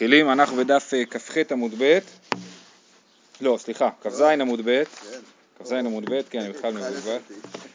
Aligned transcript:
מתחילים, 0.00 0.30
אנחנו 0.30 0.56
בדף 0.56 0.94
אה, 0.94 1.04
כ"ח 1.04 1.36
עמוד 1.50 1.74
ב', 1.78 1.98
לא, 3.40 3.56
סליחה, 3.60 3.90
כ"ז 4.02 4.20
עמוד 4.20 4.60
ב', 4.64 4.82
כ"ז 5.58 5.72
עמוד 5.72 6.10
ב', 6.10 6.22
כן, 6.30 6.40
אני 6.40 6.52
בכלל 6.52 6.72
מבולבל. 6.72 7.18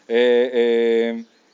אה, 0.09 0.15
אה, 0.53 1.11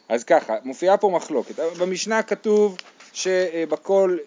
אז 0.09 0.23
ככה, 0.23 0.55
מופיעה 0.63 0.97
פה 0.97 1.09
מחלוקת. 1.09 1.59
במשנה 1.79 2.23
כתוב 2.23 2.77
שבכל, 3.13 4.17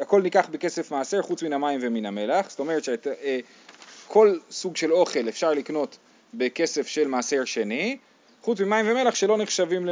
הכל 0.00 0.22
ניקח 0.22 0.48
בכסף 0.50 0.90
מעשר 0.90 1.22
חוץ 1.22 1.42
מן 1.42 1.52
המים 1.52 1.80
ומן 1.82 2.06
המלח, 2.06 2.50
זאת 2.50 2.58
אומרת 2.58 2.84
שכל 2.84 4.38
סוג 4.50 4.76
של 4.76 4.92
אוכל 4.92 5.28
אפשר 5.28 5.52
לקנות 5.52 5.96
בכסף 6.34 6.86
של 6.86 7.08
מעשר 7.08 7.44
שני, 7.44 7.96
חוץ 8.42 8.60
ממים 8.60 8.86
ומלח 8.88 9.14
שלא 9.14 9.38
נחשבים 9.38 9.86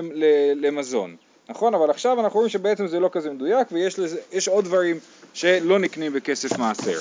למזון. 0.56 1.16
נכון? 1.50 1.74
אבל 1.74 1.90
עכשיו 1.90 2.20
אנחנו 2.20 2.38
רואים 2.38 2.48
שבעצם 2.48 2.86
זה 2.86 3.00
לא 3.00 3.08
כזה 3.12 3.30
מדויק 3.30 3.68
ויש 3.72 4.48
עוד 4.48 4.64
דברים 4.64 4.98
שלא 5.34 5.78
נקנים 5.78 6.12
בכסף 6.12 6.58
מעשר. 6.58 6.98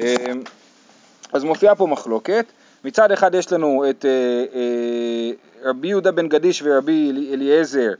אמ, 0.00 0.42
אז 1.32 1.44
מופיעה 1.44 1.74
פה 1.74 1.86
מחלוקת, 1.86 2.44
מצד 2.84 3.12
אחד 3.12 3.34
יש 3.34 3.52
לנו 3.52 3.84
את 3.90 4.04
אה, 4.04 4.10
אה, 4.54 5.30
רבי 5.70 5.88
יהודה 5.88 6.12
בן 6.12 6.28
גדיש 6.28 6.62
ורבי 6.64 7.28
אליעזר 7.32 7.90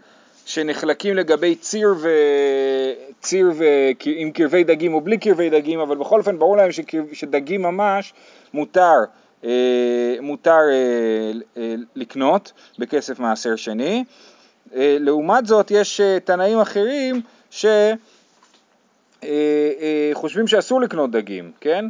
שנחלקים 0.46 1.14
לגבי 1.14 1.54
ציר, 1.54 1.94
ו... 1.98 2.08
ציר 3.20 3.52
ו... 3.54 3.64
עם 4.04 4.30
קרבי 4.30 4.64
דגים 4.64 4.94
או 4.94 5.00
בלי 5.00 5.18
קרבי 5.18 5.50
דגים, 5.50 5.80
אבל 5.80 5.96
בכל 5.96 6.18
אופן 6.18 6.38
ברור 6.38 6.56
להם 6.56 6.72
שקר... 6.72 7.02
שדגים 7.12 7.62
ממש 7.62 8.12
מותר, 8.54 8.98
אה, 9.44 9.50
מותר 10.20 10.60
לקנות 11.96 12.52
בכסף 12.78 13.18
מעשר 13.18 13.56
שני. 13.56 14.04
אה, 14.74 14.96
לעומת 15.00 15.46
זאת 15.46 15.70
יש 15.70 16.00
אה, 16.00 16.20
תנאים 16.20 16.60
אחרים 16.60 17.20
שחושבים 17.50 19.24
אה, 20.44 20.48
שאסור 20.48 20.80
לקנות 20.80 21.10
דגים, 21.10 21.52
כן? 21.60 21.84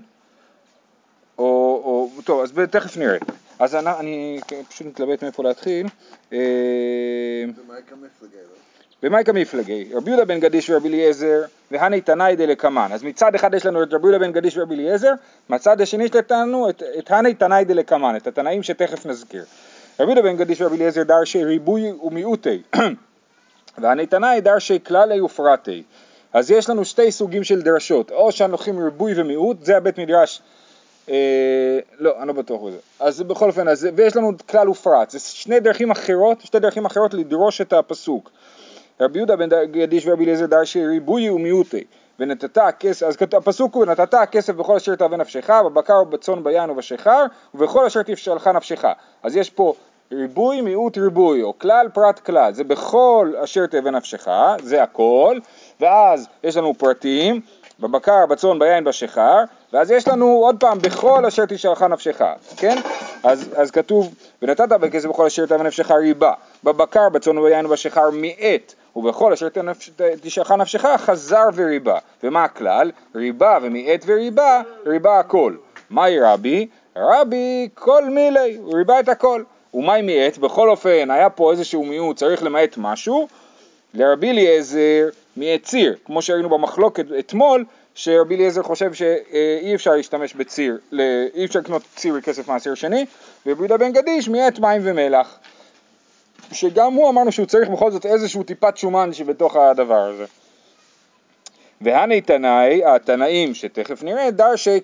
או, 1.38 1.44
או, 1.84 2.22
טוב, 2.24 2.40
אז 2.40 2.52
תכף 2.70 2.96
נראה. 2.96 3.18
אז 3.58 3.74
אני, 3.74 3.90
אני 3.98 4.40
פשוט 4.68 4.86
מתלבט 4.86 5.22
מאיפה 5.22 5.42
להתחיל. 5.42 5.86
במאי 9.02 9.22
מפלגי, 9.34 9.88
רבי 9.92 10.10
יהודה 10.10 10.24
בן 10.24 10.40
גדיש 10.40 10.70
ורבי 10.70 10.88
אליעזר 10.88 11.42
והני 11.70 12.00
תנאי 12.00 12.36
דלקמן. 12.36 12.88
אז 12.92 13.02
מצד 13.02 13.34
אחד 13.34 13.54
יש 13.54 13.66
לנו 13.66 13.82
את 13.82 13.92
רבי 13.92 14.08
יהודה 14.08 14.18
בן 14.26 14.32
גדיש 14.32 14.56
ורבי 14.56 14.74
אליעזר, 14.74 15.12
מצד 15.48 15.80
השני 15.80 16.04
יש 16.04 16.10
לנו 16.30 16.70
את, 16.70 16.82
את 16.98 17.10
הני 17.10 17.34
תנאי 17.34 17.64
דלקמן, 17.64 18.16
את 18.16 18.26
התנאים 18.26 18.62
שתכף 18.62 19.06
נזכיר. 19.06 19.44
רבי 20.00 20.12
יהודה 20.12 20.22
בן 20.22 20.36
גדיש 20.36 20.60
ורבי 20.60 20.76
אליעזר 20.76 21.02
דרשי 21.02 21.44
ריבוי 21.44 21.92
ומיעוטי. 22.02 22.62
והנתנאי 23.80 24.40
דרשי 24.40 24.78
כללי 24.86 25.20
ופרטי 25.20 25.82
אז 26.32 26.50
יש 26.50 26.70
לנו 26.70 26.84
שתי 26.84 27.12
סוגים 27.12 27.44
של 27.44 27.62
דרשות. 27.62 28.10
או 28.10 28.32
שאנחנו 28.32 28.52
לוקחים 28.52 28.84
ריבוי 28.84 29.12
ומיעוט 29.16 29.64
זה 29.64 29.76
הבית 29.76 29.98
מדרש 29.98 30.42
אה, 31.08 31.78
לא, 31.98 32.18
אני 32.18 32.28
לא 32.28 32.32
בטוח 32.32 32.62
בזה. 32.62 32.76
אז 33.00 33.22
בכל 33.22 33.48
אופן, 33.48 33.68
אז, 33.68 33.88
ויש 33.96 34.16
לנו 34.16 34.32
כלל 34.48 34.68
ופרט, 34.68 35.10
זה 35.10 35.18
שני 35.18 35.60
דרכים 35.60 35.90
אחרות, 35.90 36.40
שתי 36.40 36.58
דרכים 36.58 36.84
אחרות 36.84 37.14
לדרוש 37.14 37.60
את 37.60 37.72
הפסוק. 37.72 38.30
רבי 39.00 39.18
יהודה 39.18 39.36
בן 39.36 39.48
גדיש 39.64 40.06
ורבי 40.06 40.24
אליעזר 40.24 40.46
דרשי 40.46 40.86
ריבוי 40.86 41.30
ומיעוטי 41.30 41.84
ונתת 42.20 42.58
הכסף, 42.58 43.06
אז 43.06 43.16
הפסוק 43.36 43.74
הוא 43.74 43.82
ונתת 43.82 44.14
הכסף 44.14 44.52
בכל 44.52 44.76
אשר 44.76 44.94
תאווה 44.94 45.16
נפשך, 45.16 45.50
בבקר 45.50 46.02
ובצאן 46.02 46.44
ביין 46.44 46.70
ובשיכר, 46.70 47.24
ובכל 47.54 47.86
אשר 47.86 48.02
תפשלך 48.02 48.46
נפשך. 48.46 48.84
אז 49.22 49.36
יש 49.36 49.50
פה 49.50 49.74
ריבוי 50.12 50.60
מיעוט 50.60 50.98
ריבוי, 50.98 51.42
או 51.42 51.58
כלל 51.58 51.88
פרט 51.94 52.18
כלל, 52.18 52.52
זה 52.52 52.64
בכל 52.64 53.32
אשר 53.44 53.66
תאווה 53.66 53.90
נפשך, 53.90 54.28
זה 54.62 54.82
הכל, 54.82 55.38
ואז 55.80 56.28
יש 56.44 56.56
לנו 56.56 56.74
פרטים, 56.74 57.40
בבקר, 57.80 58.26
בצאן, 58.26 58.58
ביין, 58.58 58.84
בשיכר, 58.84 59.38
ואז 59.72 59.90
יש 59.90 60.08
לנו 60.08 60.26
עוד 60.26 60.56
פעם, 60.60 60.78
בכל 60.78 61.26
אשר 61.26 61.46
תשלחה 61.46 61.88
נפשך, 61.88 62.22
כן? 62.56 62.78
אז, 63.24 63.54
אז 63.56 63.70
כתוב, 63.70 64.14
ונתת 64.42 64.68
בכסף 64.68 65.08
בכל 65.08 65.26
אשר 65.26 65.46
תאווה 65.46 65.64
נפשך 65.64 65.90
ריבה, 65.90 66.32
בבקר, 66.64 67.08
בצאן 67.08 67.38
וביין 67.38 67.66
ובשיכר 67.66 68.10
מיעט, 68.10 68.74
ובכל 68.96 69.32
אשר 69.32 69.48
תשלחה 70.22 70.56
נפשך 70.56 70.84
חזר 70.96 71.48
וריבה. 71.54 71.98
ומה 72.22 72.44
הכלל? 72.44 72.90
ריבה 73.14 73.58
ומיעט 73.62 74.04
וריבה, 74.06 74.62
ריבה 74.86 75.18
הכל. 75.18 75.54
מהי 75.90 76.20
רבי? 76.20 76.66
רבי 76.96 77.68
כל 77.74 78.04
מילי, 78.04 78.56
הוא 78.56 78.76
ריבה 78.76 79.00
את 79.00 79.08
הכל. 79.08 79.42
ומהי 79.74 80.02
מיעט? 80.02 80.38
בכל 80.38 80.70
אופן, 80.70 81.10
היה 81.10 81.30
פה 81.30 81.52
איזשהו 81.52 81.84
מיעוט, 81.84 82.16
צריך 82.16 82.42
למעט 82.42 82.74
משהו. 82.76 83.28
לרבי 83.94 84.30
אליעזר 84.30 85.08
מיעט 85.36 85.62
ציר, 85.62 85.96
כמו 86.04 86.22
שראינו 86.22 86.48
במחלוקת 86.48 87.04
אתמול, 87.18 87.64
שרבי 87.94 88.34
אליעזר 88.36 88.62
חושב 88.62 88.94
שאי 88.94 89.74
אפשר 89.74 89.90
להשתמש 89.90 90.34
בציר, 90.34 90.78
אי 91.34 91.44
אפשר 91.44 91.58
לקנות 91.58 91.82
ציר 91.96 92.14
בכסף 92.14 92.48
מעשר 92.48 92.74
שני, 92.74 93.06
ורבי 93.46 93.68
בן 93.68 93.92
גדיש 93.92 94.28
מיעט 94.28 94.58
מים 94.58 94.80
ומלח. 94.84 95.38
שגם 96.52 96.92
הוא 96.92 97.08
אמרנו 97.08 97.32
שהוא 97.32 97.46
צריך 97.46 97.68
בכל 97.68 97.90
זאת 97.90 98.06
איזשהו 98.06 98.42
טיפת 98.42 98.76
שומן 98.76 99.12
שבתוך 99.12 99.56
הדבר 99.56 99.98
הזה. 99.98 100.24
והני 101.82 102.20
תנאי, 102.20 102.84
התנאים 102.84 103.54
שתכף 103.54 104.02
נראה, 104.02 104.30
דרשי 104.30 104.80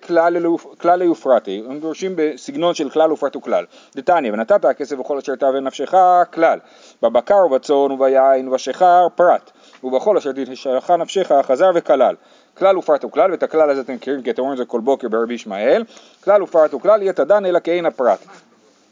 כלל 0.79 1.03
יופרטי, 1.03 1.63
הם 1.69 1.81
דורשים 1.81 2.13
בסגנון 2.17 2.75
של 2.75 2.91
כלל 2.91 3.13
ופרט 3.13 3.37
וכלל. 3.37 3.65
דתניא, 3.97 4.33
ונתת 4.33 4.65
הכסף 4.65 4.97
בכל 4.97 5.19
אשר 5.19 5.35
תאווה 5.35 5.61
נפשך, 5.61 5.95
כלל. 6.35 6.59
בבקר 7.03 7.47
ובצאן 7.47 7.75
וביין 7.75 8.49
ובשיכר, 8.49 9.07
פרט. 9.15 9.51
ובכל 9.85 10.17
אשר 10.17 10.31
תשלחה 10.33 10.97
נפשך, 10.97 11.33
חזר 11.43 11.71
וכלל. 11.75 12.15
כלל 12.59 12.79
ופרט 12.79 13.05
וכלל, 13.05 13.31
ואת 13.31 13.43
הכלל 13.43 13.71
הזה 13.71 13.81
אתם 13.81 13.95
מכירים 13.95 14.23
כי 14.23 14.31
אתם 14.31 14.43
רואים 14.43 14.53
את 14.53 14.59
זה 14.59 14.65
כל 14.65 14.81
בוקר 14.81 15.09
ברבי 15.09 15.35
ישמעאל. 15.35 15.85
כלל 16.25 16.43
ופרט 16.43 16.75
וכלל, 16.75 17.03
יהיה 17.03 17.13
תדן 17.13 17.47
אלא 17.47 17.59
כאין 17.65 17.87
הפרט. 17.87 18.19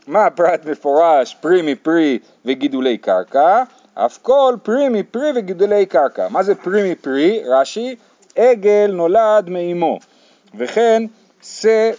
מה 0.06 0.26
הפרט 0.26 0.66
מפורש 0.66 1.34
פרי 1.41 1.62
מפרי 1.62 2.19
וגידולי 2.44 2.98
קרקע? 2.98 3.62
אף 3.94 4.19
כל 4.22 4.56
פרי 4.62 4.88
מפרי 4.88 5.31
וגידולי 5.37 5.87
קרקע. 5.87 6.28
מה 6.28 6.42
זה 6.42 6.54
פרי 6.54 6.92
מפרי? 6.92 7.42
רש"י, 7.47 7.97
עגל 8.37 8.91
נולד 8.94 9.48
מאמו, 9.50 9.98
וכן 10.54 11.03
שא 11.43 11.91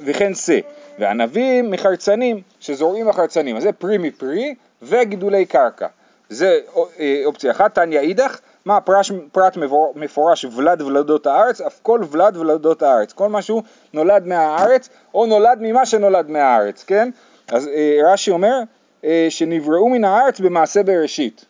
וכן 0.00 0.34
שא, 0.34 0.58
וענבים 0.98 1.70
מחרצנים 1.70 2.40
שזורעים 2.60 3.08
החרצנים, 3.08 3.56
אז 3.56 3.62
זה 3.62 3.72
פרי 3.72 3.98
מפרי 3.98 4.54
וגידולי 4.82 5.46
קרקע. 5.46 5.86
זה 6.28 6.60
אה, 6.98 7.22
אופציה 7.24 7.50
אחת, 7.50 7.74
תניא 7.74 8.00
אידך, 8.00 8.40
מה 8.64 8.76
הפרש, 8.76 9.12
פרט 9.32 9.56
מפורש 9.94 10.44
ולד 10.44 10.82
ולדות 10.82 11.26
הארץ, 11.26 11.60
אף 11.60 11.80
כל 11.82 12.00
ולד 12.10 12.36
ולדות 12.36 12.82
הארץ, 12.82 13.12
כל 13.12 13.28
משהו 13.28 13.62
נולד 13.92 14.26
מהארץ 14.26 14.88
או 15.14 15.26
נולד 15.26 15.58
ממה 15.60 15.86
שנולד 15.86 16.30
מהארץ, 16.30 16.84
כן? 16.84 17.10
אז 17.48 17.68
אה, 17.68 17.98
רש"י 18.12 18.30
אומר 18.30 18.60
אה, 19.04 19.26
שנבראו 19.30 19.88
מן 19.88 20.04
הארץ 20.04 20.40
במעשה 20.40 20.82
בראשית. 20.82 21.44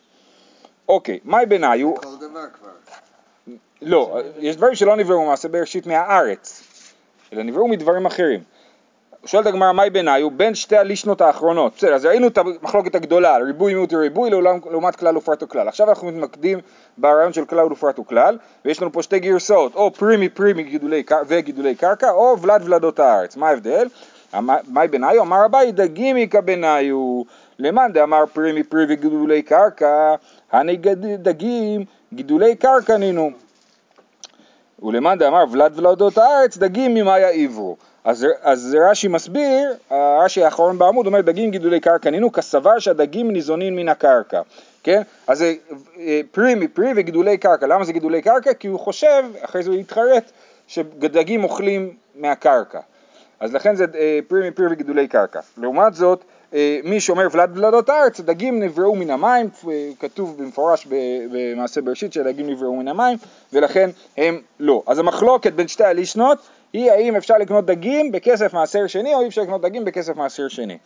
אוקיי, 0.89 1.19
מהי 1.23 1.45
ביניו? 1.45 1.95
כל 1.95 2.07
דבר 2.19 2.45
כבר. 2.59 2.69
לא, 3.81 4.19
יש 4.39 4.55
דברים 4.55 4.75
שלא 4.75 4.95
נבראו 4.95 5.21
במעשה 5.21 5.47
בראשית 5.47 5.87
מהארץ, 5.87 6.63
אלא 7.33 7.43
נבראו 7.43 7.67
מדברים 7.67 8.05
אחרים. 8.05 8.43
שואלת 9.25 9.47
הגמרא 9.47 9.71
מהי 9.71 9.89
ביניו 9.89 10.31
בין 10.31 10.55
שתי 10.55 10.77
הלישנות 10.77 11.21
האחרונות, 11.21 11.73
בסדר, 11.77 11.93
אז 11.93 12.05
ראינו 12.05 12.27
את 12.27 12.37
המחלוקת 12.37 12.95
הגדולה, 12.95 13.37
ריבוי 13.37 13.73
מיעוט 13.73 13.93
וריבוי 13.93 14.29
לעומת 14.71 14.95
כלל 14.95 15.17
ופרט 15.17 15.43
וכלל, 15.43 15.67
עכשיו 15.67 15.89
אנחנו 15.89 16.07
מתמקדים 16.07 16.59
ברעיון 16.97 17.33
של 17.33 17.45
כלל 17.45 17.71
ופרט 17.71 17.99
וכלל, 17.99 18.37
ויש 18.65 18.81
לנו 18.81 18.91
פה 18.91 19.03
שתי 19.03 19.19
גרסאות, 19.19 19.75
או 19.75 19.93
פרי 19.93 20.17
מפרי 20.17 20.53
מגידולי 20.53 21.03
וגידולי 21.27 21.75
קרקע, 21.75 22.11
או 22.11 22.41
ולד 22.41 22.61
ולדות 22.65 22.99
הארץ, 22.99 23.37
מה 23.37 23.49
ההבדל? 23.49 23.87
מהי 24.67 24.87
ביניו? 24.87 25.21
אמר 25.21 25.45
אביי 25.45 25.71
דגימיקה 25.71 26.41
ביניו, 26.41 27.21
למאן 27.59 27.91
דאמר 27.93 28.25
פרי 28.33 28.59
מפרי 28.59 28.85
וגידולי 28.89 29.41
קרקע, 29.41 30.15
הני 30.51 30.77
דגים 31.17 31.85
גידולי 32.13 32.55
קרקע 32.55 32.97
נינו. 32.97 33.31
ולמאן 34.83 35.17
דאמר 35.17 35.43
ולד 35.51 35.79
ולדות 35.79 36.17
הארץ 36.17 36.57
דגים 36.57 36.93
ממאי 36.93 37.23
העברו. 37.23 37.77
אז, 38.03 38.27
אז 38.41 38.77
רש"י 38.89 39.07
מסביר, 39.07 39.73
רש"י 39.91 40.43
האחרון 40.43 40.77
בעמוד 40.77 41.05
אומר 41.05 41.21
דגים 41.21 41.51
גידולי 41.51 41.79
קרקע 41.79 42.09
נינו 42.09 42.31
כסבר 42.31 42.79
שהדגים 42.79 43.31
ניזונים 43.31 43.75
מן 43.75 43.89
הקרקע, 43.89 44.41
כן? 44.83 45.01
אז 45.27 45.37
זה 45.37 45.53
אה, 45.99 46.21
פרי 46.31 46.55
מפרי 46.55 46.91
וגידולי 46.95 47.37
קרקע, 47.37 47.67
למה 47.67 47.83
זה 47.83 47.93
גידולי 47.93 48.21
קרקע? 48.21 48.53
כי 48.53 48.67
הוא 48.67 48.79
חושב, 48.79 49.23
אחרי 49.41 49.63
זה 49.63 49.69
הוא 49.69 49.79
יתחרט, 49.79 50.31
שדגים 50.67 51.43
אוכלים 51.43 51.93
מהקרקע, 52.15 52.79
אז 53.39 53.53
לכן 53.53 53.75
זה 53.75 53.85
אה, 53.95 54.19
פרי 54.27 54.49
מפרי 54.49 54.65
וגידולי 54.71 55.07
קרקע. 55.07 55.39
לעומת 55.57 55.93
זאת, 55.93 56.23
מי 56.83 56.99
שאומר 56.99 57.27
ולד 57.31 57.57
ולדות 57.57 57.89
הארץ, 57.89 58.19
דגים 58.19 58.63
נבראו 58.63 58.95
מן 58.95 59.09
המים, 59.09 59.49
כתוב 59.99 60.37
במפורש 60.37 60.87
במעשה 61.31 61.81
בראשית 61.81 62.13
שדגים 62.13 62.49
נבראו 62.49 62.75
מן 62.75 62.87
המים, 62.87 63.17
ולכן 63.53 63.89
הם 64.17 64.41
לא. 64.59 64.83
אז 64.87 64.99
המחלוקת 64.99 65.53
בין 65.53 65.67
שתי 65.67 65.83
הלישנות 65.83 66.37
היא 66.73 66.91
האם 66.91 67.15
אפשר 67.15 67.37
לקנות 67.37 67.65
דגים 67.65 68.11
בכסף 68.11 68.53
מעשר 68.53 68.87
שני 68.87 69.13
או 69.13 69.21
אי 69.21 69.27
אפשר 69.27 69.41
לקנות 69.41 69.61
דגים 69.61 69.85
בכסף 69.85 70.15
מעשר 70.15 70.47
שני. 70.47 70.77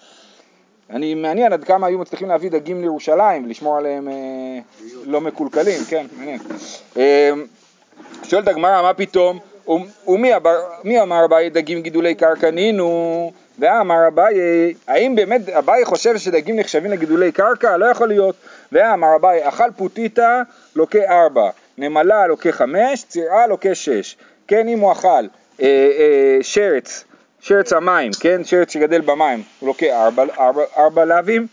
אני 0.89 1.13
מעניין 1.13 1.53
עד 1.53 1.63
כמה 1.63 1.87
היו 1.87 1.99
מצליחים 1.99 2.27
להביא 2.27 2.51
דגים 2.51 2.81
לירושלים 2.81 3.45
ולשמור 3.45 3.77
עליהם 3.77 4.07
אה, 4.07 4.13
לא 5.05 5.21
מקולקלים, 5.21 5.83
כן, 5.89 6.05
מעניין. 6.17 6.39
אה, 6.97 7.31
שואלת 8.23 8.47
הגמרא, 8.47 8.81
מה 8.81 8.93
פתאום? 8.93 9.39
ומי 10.07 11.01
אמר 11.01 11.25
אביי 11.25 11.49
דגים 11.49 11.81
גידולי 11.81 12.15
קרקע 12.15 12.51
נינו? 12.51 13.31
ואמר 13.59 14.07
אביי, 14.07 14.73
האם 14.87 15.15
באמת 15.15 15.49
אביי 15.49 15.85
חושב 15.85 16.17
שדגים 16.17 16.59
נחשבים 16.59 16.91
לגידולי 16.91 17.31
קרקע? 17.31 17.77
לא 17.77 17.85
יכול 17.85 18.07
להיות. 18.07 18.35
ואמר 18.71 19.15
אביי, 19.15 19.47
אכל 19.47 19.71
פוטיטה 19.77 20.41
לוקה 20.75 20.99
ארבע, 21.09 21.49
נמלה 21.77 22.27
לוקה 22.27 22.51
חמש, 22.51 23.03
צירה 23.03 23.47
לוקה 23.47 23.75
שש. 23.75 24.17
כן, 24.47 24.67
אם 24.67 24.79
הוא 24.79 24.91
אכל 24.91 25.07
אה, 25.07 25.25
אה, 25.61 26.37
שרץ, 26.41 27.03
שרץ 27.39 27.73
המים, 27.73 28.11
כן, 28.19 28.43
שרץ 28.43 28.71
שגדל 28.71 29.01
במים, 29.01 29.43
הוא 29.59 29.67
לוקה 29.67 30.05
ארבע, 30.05 30.23
ארבע, 30.39 30.63
ארבע 30.77 31.05
להבים. 31.05 31.47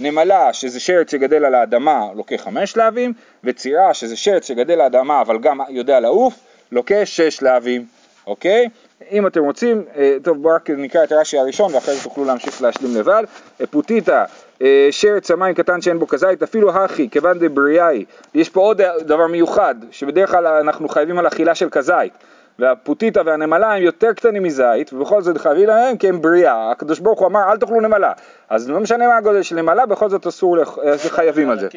נמלה, 0.00 0.52
שזה 0.52 0.80
שרץ 0.80 1.10
שגדל 1.10 1.44
על 1.44 1.54
האדמה, 1.54 2.06
לוקה 2.16 2.38
חמש 2.38 2.76
להבים, 2.76 3.12
וצירה, 3.44 3.94
שזה 3.94 4.16
שרץ 4.16 4.48
שגדל 4.48 4.72
על 4.72 4.80
האדמה 4.80 5.20
אבל 5.20 5.38
גם 5.38 5.60
יודע 5.68 6.00
לעוף, 6.00 6.34
לוקה 6.72 7.06
שש 7.06 7.42
להבים, 7.42 7.84
אוקיי? 8.26 8.68
אם 9.10 9.26
אתם 9.26 9.44
רוצים, 9.44 9.84
אה, 9.96 10.16
טוב 10.22 10.42
בואו 10.42 10.54
רק 10.54 10.70
נקרא 10.70 11.04
את 11.04 11.12
רש"י 11.12 11.38
הראשון 11.38 11.74
ואחרי 11.74 11.94
זה 11.94 12.02
תוכלו 12.04 12.24
להמשיך 12.24 12.62
להשלים 12.62 12.96
לבד. 12.96 13.22
אה, 13.60 13.66
פוטיטה, 13.66 14.24
אה, 14.62 14.88
שרץ 14.90 15.30
המים 15.30 15.54
קטן 15.54 15.80
שאין 15.80 15.98
בו 15.98 16.06
כזית, 16.06 16.42
אפילו 16.42 16.70
הכי, 16.70 17.08
כיוון 17.10 17.38
דבריאי. 17.38 18.04
יש 18.34 18.48
פה 18.48 18.60
עוד 18.60 18.80
דבר 19.00 19.26
מיוחד, 19.26 19.74
שבדרך 19.90 20.30
כלל 20.30 20.46
אנחנו 20.46 20.88
חייבים 20.88 21.18
על 21.18 21.26
אכילה 21.26 21.54
של 21.54 21.70
כזית. 21.70 22.12
והפוטיטה 22.58 23.20
והנמלה 23.26 23.74
הם 23.74 23.82
יותר 23.82 24.12
קטנים 24.12 24.42
מזית, 24.42 24.92
ובכל 24.92 25.22
זאת 25.22 25.38
חייבים 25.38 25.66
להם 25.66 25.96
כי 25.96 26.08
הם 26.08 26.22
בריאה. 26.22 26.70
הקדוש 26.70 26.98
ברוך 26.98 27.20
הוא 27.20 27.28
אמר 27.28 27.52
אל 27.52 27.56
תאכלו 27.56 27.80
נמלה. 27.80 28.12
אז 28.50 28.70
לא 28.70 28.80
משנה 28.80 29.06
מה 29.08 29.16
הגודל 29.16 29.42
של 29.42 29.56
נמלה, 29.56 29.86
בכל 29.86 30.08
זאת 30.08 30.26
אסור, 30.26 30.56
לח- 30.56 30.78
חייבים 31.08 31.50
על 31.50 31.58
זה. 31.60 31.68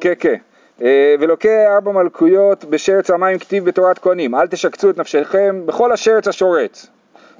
כן, 0.00 0.12
כן. 0.18 0.34
אה, 0.80 1.14
ולוקה 1.20 1.74
ארבע 1.74 1.92
מלכויות 1.92 2.64
בשרץ 2.64 3.10
המים 3.10 3.38
כתיב 3.38 3.64
בתורת 3.64 3.98
כהנים, 3.98 4.34
אל 4.34 4.46
תשקצו 4.46 4.90
את 4.90 4.98
נפשכם 4.98 5.62
בכל 5.66 5.92
השרץ 5.92 6.28
השורץ, 6.28 6.86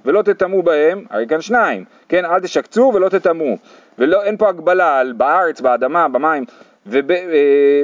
ולא 0.04 0.22
תטמאו 0.22 0.62
בהם, 0.62 1.04
הרי 1.10 1.26
כאן 1.28 1.40
שניים, 1.40 1.84
כן, 2.08 2.24
אל 2.24 2.40
תשקצו 2.40 2.92
ולא 2.94 3.08
תטמאו, 3.08 3.56
ואין 3.98 4.36
פה 4.36 4.48
הגבלה 4.48 4.98
על 4.98 5.12
בארץ, 5.12 5.60
באדמה, 5.60 6.08
במים, 6.08 6.44
וב, 6.86 7.10
אה, 7.10 7.16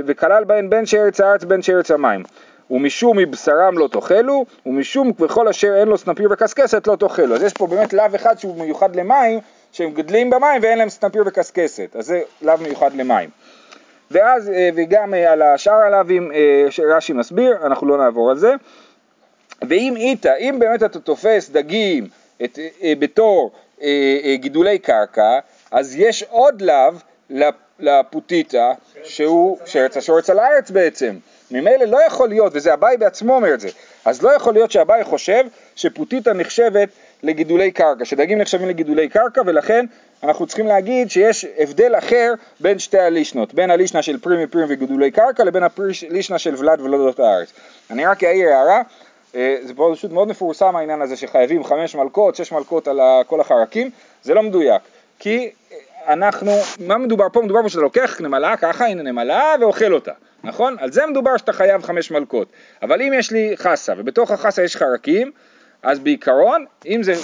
וכלל 0.07 0.45
בהן 0.45 0.71
בין 0.71 0.87
שרץ 0.87 1.21
הארץ 1.21 1.45
בין 1.45 1.63
שרץ 1.63 1.91
המים. 1.91 2.23
ומשום 2.71 3.19
מבשרם 3.19 3.79
לא 3.79 3.89
תאכלו, 3.93 4.47
ומשום 4.67 5.13
וכל 5.21 5.49
אשר 5.49 5.75
אין 5.77 5.89
לו 5.89 5.99
סנפיר 5.99 6.29
וקשקשת 6.33 6.87
לא 6.87 6.97
תאכלו. 6.97 7.35
אז 7.35 7.43
יש 7.43 7.53
פה 7.53 7.67
באמת 7.67 7.93
לאו 7.93 8.05
אחד 8.15 8.39
שהוא 8.39 8.61
מיוחד 8.61 8.97
למים, 8.97 9.39
שהם 9.73 9.91
גדלים 9.91 10.31
במים 10.31 10.63
ואין 10.63 10.79
להם 10.79 10.89
סנפיר 10.89 11.23
וקשקשת, 11.27 11.97
אז 11.97 12.07
זה 12.07 12.21
לאו 12.43 12.55
מיוחד 12.63 12.95
למים. 12.95 13.31
ואז, 14.11 14.51
אה, 14.51 14.71
וגם 14.75 15.15
אה, 15.15 15.33
על 15.33 15.43
השאר 15.43 15.73
הלאווים 15.75 16.33
אה, 16.33 16.67
שרש"י 16.71 17.13
מסביר, 17.13 17.57
אנחנו 17.67 17.87
לא 17.87 17.97
נעבור 17.99 18.31
על 18.31 18.39
זה. 18.39 18.53
ואם 19.69 19.95
איתה, 19.97 20.35
אם 20.35 20.57
באמת 20.59 20.83
אתה 20.83 20.99
תופס 20.99 21.51
דגים 21.51 22.09
את, 22.45 22.59
בתור 22.99 23.51
גידולי 24.35 24.79
קרקע, 24.79 25.39
אז 25.71 25.97
יש 25.97 26.23
עוד 26.23 26.63
לאו 26.63 26.93
לפ- 27.31 27.55
לפוטיטה, 27.79 28.73
שהוא 29.05 29.59
שרץ 29.67 29.97
השורץ 29.97 30.31
על 30.31 30.39
הארץ 30.39 30.71
בעצם. 30.71 31.15
ממילא 31.51 31.85
לא 31.85 31.99
יכול 32.07 32.29
להיות, 32.29 32.53
וזה 32.55 32.75
אביי 32.75 32.97
בעצמו 32.97 33.35
אומר 33.35 33.55
את 33.55 33.61
זה, 33.61 33.69
אז 34.05 34.23
לא 34.23 34.35
יכול 34.37 34.55
להיות 34.55 34.71
שאביי 34.71 35.05
חושב 35.05 35.45
שפוטיטה 35.77 36.33
נחשבת 36.33 36.89
לגידולי 37.23 37.71
קרקע, 37.71 38.05
שדגים 38.05 38.39
נחשבים 38.39 38.69
לגידולי 38.69 39.09
קרקע, 39.09 39.43
ולכן 39.47 39.87
אנחנו 40.23 40.47
צריכים 40.47 40.67
להגיד 40.67 41.11
שיש 41.11 41.47
הבדל 41.59 41.99
אחר 41.99 42.35
בין 42.61 42.79
שתי 42.79 42.99
הלישנות, 42.99 43.55
בין 43.55 43.71
הלישנה 43.71 44.03
של 44.03 44.19
פרימי 44.19 44.47
פרימי 44.47 44.67
וגידולי 44.75 45.11
קרקע 45.11 45.45
לבין 45.45 45.63
הלישנה 46.09 46.39
של 46.39 46.55
ולד 46.59 46.81
ולדות 46.81 47.21
הארץ. 47.21 47.53
אני 47.91 48.07
רק 48.07 48.25
אעיר 48.25 48.49
הערה, 48.49 48.83
אה, 49.35 49.57
זה 49.63 49.73
פשוט 49.93 50.13
מאוד 50.13 50.29
מפורסם 50.29 50.77
העניין 50.77 51.03
הזה 51.03 51.17
שחייבים 51.17 51.65
חמש 51.65 51.95
מלקות, 51.95 52.37
שש 52.37 52.53
מלקות 52.53 52.89
על 52.89 53.01
כל 53.27 53.41
החרקים, 53.41 53.91
זה 54.23 54.35
לא 54.35 54.43
מדויק, 54.43 54.83
כי 55.19 55.51
אנחנו, 56.07 56.53
מה 56.81 56.99
מדובר 56.99 57.27
פה? 57.33 57.43
מדובר 57.43 57.63
פה 57.63 57.69
שאתה 57.69 57.81
לוקח 57.81 58.21
נמלה 58.21 58.57
ככה, 58.57 58.87
הנה 58.87 59.03
נמלה 59.03 59.55
ואוכל 59.61 59.93
אותה, 59.93 60.13
נכון? 60.45 60.77
על 60.79 60.93
זה 60.93 61.07
מדובר 61.07 61.37
שאתה 61.37 61.53
חייב 61.53 61.83
חמש 61.83 62.11
מלקות, 62.11 62.49
אבל 62.83 63.03
אם 63.03 63.13
יש 63.13 63.31
לי 63.31 63.53
חסה 63.57 63.93
ובתוך 63.97 64.31
החסה 64.31 64.63
יש 64.63 64.77
חרקים, 64.77 65.31
אז 65.83 65.99
בעיקרון, 65.99 66.65
אם 66.87 67.03
זה, 67.03 67.15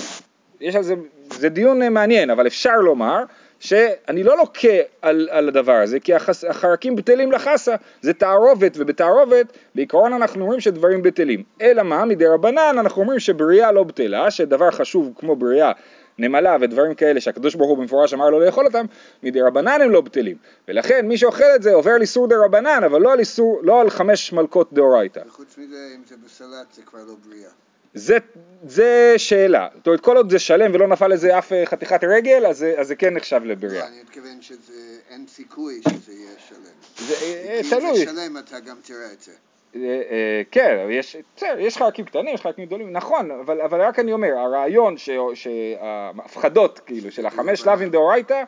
יש 0.61 0.77
על 0.77 0.83
זה, 0.83 0.95
זה 1.33 1.49
דיון 1.49 1.83
אה, 1.83 1.91
מעניין, 1.91 2.31
אבל 2.31 2.47
אפשר 2.47 2.77
לומר 2.77 3.25
שאני 3.61 4.23
לא 4.23 4.37
לוקה 4.37 4.69
על, 5.03 5.29
על 5.31 5.49
הדבר 5.49 5.73
הזה, 5.73 6.01
כי 6.01 6.15
החס, 6.15 6.45
החרקים 6.45 6.97
בטלים 6.97 7.33
לחסה, 7.33 7.75
זה 8.03 8.13
תערובת, 8.13 8.73
ובתערובת 8.77 9.47
בעיקרון 9.75 10.13
אנחנו 10.13 10.43
אומרים 10.43 10.61
שדברים 10.61 11.03
בטלים. 11.03 11.43
אלא 11.61 11.83
מה? 11.83 12.05
מדי 12.05 12.27
רבנן 12.27 12.77
אנחנו 12.79 13.03
אומרים 13.03 13.21
שבריאה 13.21 13.73
לא 13.73 13.83
בטלה, 13.83 14.31
שדבר 14.31 14.71
חשוב 14.71 15.13
כמו 15.17 15.37
בריאה, 15.37 15.73
נמלה 16.19 16.57
ודברים 16.61 16.95
כאלה 16.95 17.21
שהקדוש 17.21 17.55
ברוך 17.55 17.71
הוא 17.71 17.79
במפורש 17.79 18.15
אמר 18.15 18.31
לו 18.31 18.41
לאכול 18.41 18.67
אותם, 18.67 18.85
מדי 19.23 19.41
רבנן 19.41 19.81
הם 19.83 19.91
לא 19.91 20.01
בטלים. 20.01 20.37
ולכן 20.69 21.07
מי 21.07 21.19
שאוכל 21.19 21.45
את 21.57 21.63
זה 21.63 21.75
עובר 21.75 21.91
על 21.91 22.01
איסור 22.01 22.27
דה 22.27 22.37
רבנן, 22.45 22.81
אבל 22.85 23.01
לא 23.01 23.13
על, 23.13 23.19
איסור, 23.19 23.61
לא 23.63 23.81
על 23.81 23.91
חמש 23.91 24.33
מלקות 24.33 24.73
דאורייתא. 24.73 25.21
וחוץ 25.27 25.59
מזה, 25.59 25.89
אם 25.97 26.03
זה 26.07 26.15
בסלט 26.25 26.73
זה 26.73 26.83
כבר 26.83 26.99
לא 26.99 27.15
בריאה. 27.29 27.51
זה, 27.95 28.19
זה 28.67 29.15
שאלה, 29.17 29.69
זאת 29.77 29.87
אומרת 29.87 30.01
כל 30.01 30.17
עוד 30.17 30.31
זה 30.31 30.39
שלם 30.39 30.75
ולא 30.75 30.89
נפל 30.89 31.09
לזה 31.09 31.39
אף 31.39 31.53
אה, 31.53 31.67
חתיכת 31.67 32.05
רגל, 32.05 32.47
אז, 32.47 32.67
אז 32.77 32.89
זה 32.89 32.97
כן 32.97 33.15
נחשב 33.15 33.41
לא, 33.45 33.51
לבריאה. 33.53 33.87
אני 33.87 34.03
מתכוון 34.03 34.43
שאין 34.43 35.27
סיכוי 35.29 35.81
שזה 35.89 36.13
יהיה 36.13 36.31
שלם. 36.49 37.07
זה 37.07 37.15
אה, 37.15 37.61
כי 37.63 37.75
אם 37.75 37.81
תלוי, 37.81 37.99
זה 37.99 38.05
שלם 38.05 38.39
אתה 38.39 38.61
גם 38.61 38.77
תראה 38.83 39.13
את 39.13 39.21
זה. 39.21 39.33
אה, 39.75 40.43
כן, 40.51 40.87
יש, 40.91 41.17
יש 41.59 41.77
חלקים 41.77 42.05
קטנים, 42.05 42.35
יש 42.35 42.41
חלקים 42.41 42.65
גדולים, 42.65 42.93
נכון, 42.93 43.31
אבל, 43.31 43.61
אבל 43.61 43.81
רק 43.81 43.99
אני 43.99 44.13
אומר, 44.13 44.29
הרעיון 44.29 44.95
שההפחדות 45.35 46.81
כאילו 46.87 47.13
של 47.13 47.27
החמש 47.27 47.67
לאווים 47.67 47.91
דאורייתא, 47.91 48.43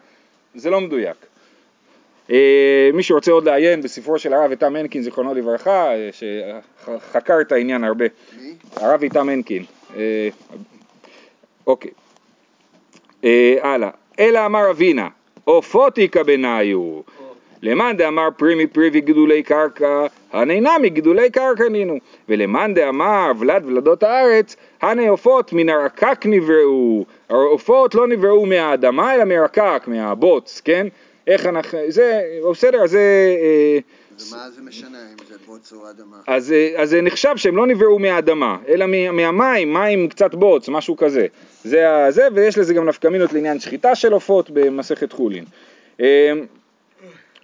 זה 0.54 0.70
לא 0.70 0.80
מדויק. 0.80 1.16
אה, 2.30 2.90
מי 2.94 3.02
שרוצה 3.02 3.32
עוד 3.32 3.44
לעיין 3.44 3.82
בספרו 3.82 4.18
של 4.18 4.32
הרב 4.32 4.50
איתם 4.50 4.76
הנקין, 4.76 5.02
זיכרונו 5.02 5.34
לברכה, 5.34 5.94
אה, 5.94 6.10
שחקר 6.12 7.40
את 7.40 7.52
העניין 7.52 7.84
הרבה. 7.84 8.04
מי? 8.40 8.54
הרב 8.76 9.02
איתם 9.02 9.28
הנקין. 9.28 9.64
אה, 9.96 10.28
אוקיי. 11.66 11.90
אה, 13.24 13.56
הלאה. 13.62 13.90
אלא 14.20 14.46
אמר 14.46 14.70
אבינה, 14.70 15.08
עופות 15.44 15.98
איכא 15.98 16.22
בניו. 16.22 17.00
למאן 17.62 17.96
דאמר 17.96 18.28
פרימי 18.36 18.66
פריבי 18.66 19.00
גידולי 19.00 19.42
קרקע, 19.42 20.06
הנהנה 20.32 20.78
מגידולי 20.82 21.30
קרקע 21.30 21.68
נינו. 21.68 21.98
ולמאן 22.28 22.74
דאמר 22.74 23.32
ולד 23.38 23.64
ולדות 23.66 24.02
הארץ, 24.02 24.56
הנה 24.82 25.08
עופות 25.08 25.52
מן 25.52 25.68
הרקק 25.68 26.20
נבראו. 26.24 27.04
העופות 27.28 27.94
לא 27.94 28.06
נבראו 28.06 28.46
מהאדמה 28.46 29.14
אלא 29.14 29.24
מרקק, 29.24 29.82
מהבוץ, 29.86 30.60
כן? 30.64 30.86
איך 31.26 31.46
אנחנו, 31.46 31.78
זה, 31.88 32.22
בסדר, 32.50 32.82
אז 32.84 32.90
זה... 32.90 32.98
אה, 33.40 33.78
ומה 34.30 34.50
זה 34.50 34.62
משנה 34.62 34.98
אם 35.12 35.24
זה 35.28 35.34
בוץ 35.46 35.72
או 35.72 35.90
אדמה? 35.90 36.16
אז, 36.26 36.52
אה, 36.52 36.72
אז 36.76 36.90
זה 36.90 37.02
נחשב 37.02 37.32
שהם 37.36 37.56
לא 37.56 37.66
נבראו 37.66 37.98
מהאדמה, 37.98 38.56
אלא 38.68 38.86
מה- 38.86 39.12
מהמים, 39.12 39.72
מים 39.72 40.08
קצת 40.08 40.34
בוץ, 40.34 40.68
משהו 40.68 40.96
כזה. 40.96 41.26
זה 41.64 41.84
זה, 42.08 42.28
ויש 42.34 42.58
לזה 42.58 42.74
גם 42.74 42.88
נפקמינות 42.88 43.32
לעניין 43.32 43.60
שחיטה 43.60 43.94
של 43.94 44.12
עופות 44.12 44.50
במסכת 44.50 45.12
חולין. 45.12 45.44
אה, 46.00 46.32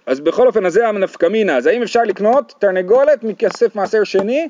אז 0.05 0.19
בכל 0.19 0.47
אופן, 0.47 0.65
אז 0.65 0.73
זה 0.73 0.87
הנפקמינה. 0.87 1.57
אז 1.57 1.65
האם 1.65 1.81
אפשר 1.81 2.03
לקנות 2.03 2.53
תרנגולת 2.59 3.23
מכסף 3.23 3.75
מעשר 3.75 4.03
שני? 4.03 4.47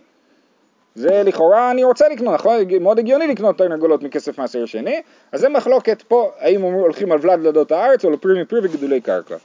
זה 0.95 1.23
לכאורה 1.25 1.71
אני 1.71 1.83
רוצה 1.83 2.09
לקנות, 2.09 2.33
נכון? 2.33 2.55
מאוד 2.81 2.99
הגיוני 2.99 3.27
לקנות 3.27 3.57
תרנגולות 3.57 4.03
מכסף 4.03 4.37
מעשר 4.37 4.65
שני, 4.65 5.01
אז 5.31 5.39
זה 5.39 5.49
מחלוקת 5.49 6.01
פה, 6.01 6.31
האם 6.39 6.61
הולכים 6.61 7.11
על 7.11 7.19
ולד 7.21 7.39
לדות 7.39 7.71
הארץ 7.71 8.05
או 8.05 8.11
לפרי 8.11 8.41
מפרי 8.41 8.59
וגידולי 8.63 9.01
קרקע. 9.01 9.35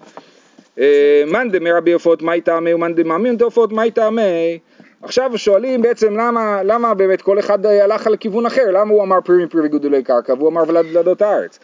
אה, 0.79 1.23
מאן 1.27 1.51
דמרבי 1.51 1.93
עופות 1.93 2.23
מאי 2.23 2.41
טעמי 2.41 2.75
ומאן 2.75 2.95
דמאמין 2.95 3.37
דעופות 3.37 3.73
מאי 3.73 3.91
טעמי. 3.91 4.59
עכשיו 5.03 5.39
שואלים 5.39 5.83
בעצם 5.83 6.17
למה, 6.17 6.63
למה 6.63 6.95
באמת 6.95 7.23
כל 7.23 7.39
אחד 7.39 7.67
הלך 7.67 8.07
על 8.07 8.17
כיוון 8.17 8.47
אחר, 8.47 8.71
למה 8.71 8.91
הוא 8.93 9.03
אמר 9.03 9.21
פרי 9.25 9.45
מפרי 9.45 9.61
וגידולי 9.65 10.03
קרקע 10.03 10.35
והוא 10.35 10.49
אמר 10.49 10.63
ולד 10.69 10.85
לדות 10.85 11.23
הארץ. 11.23 11.59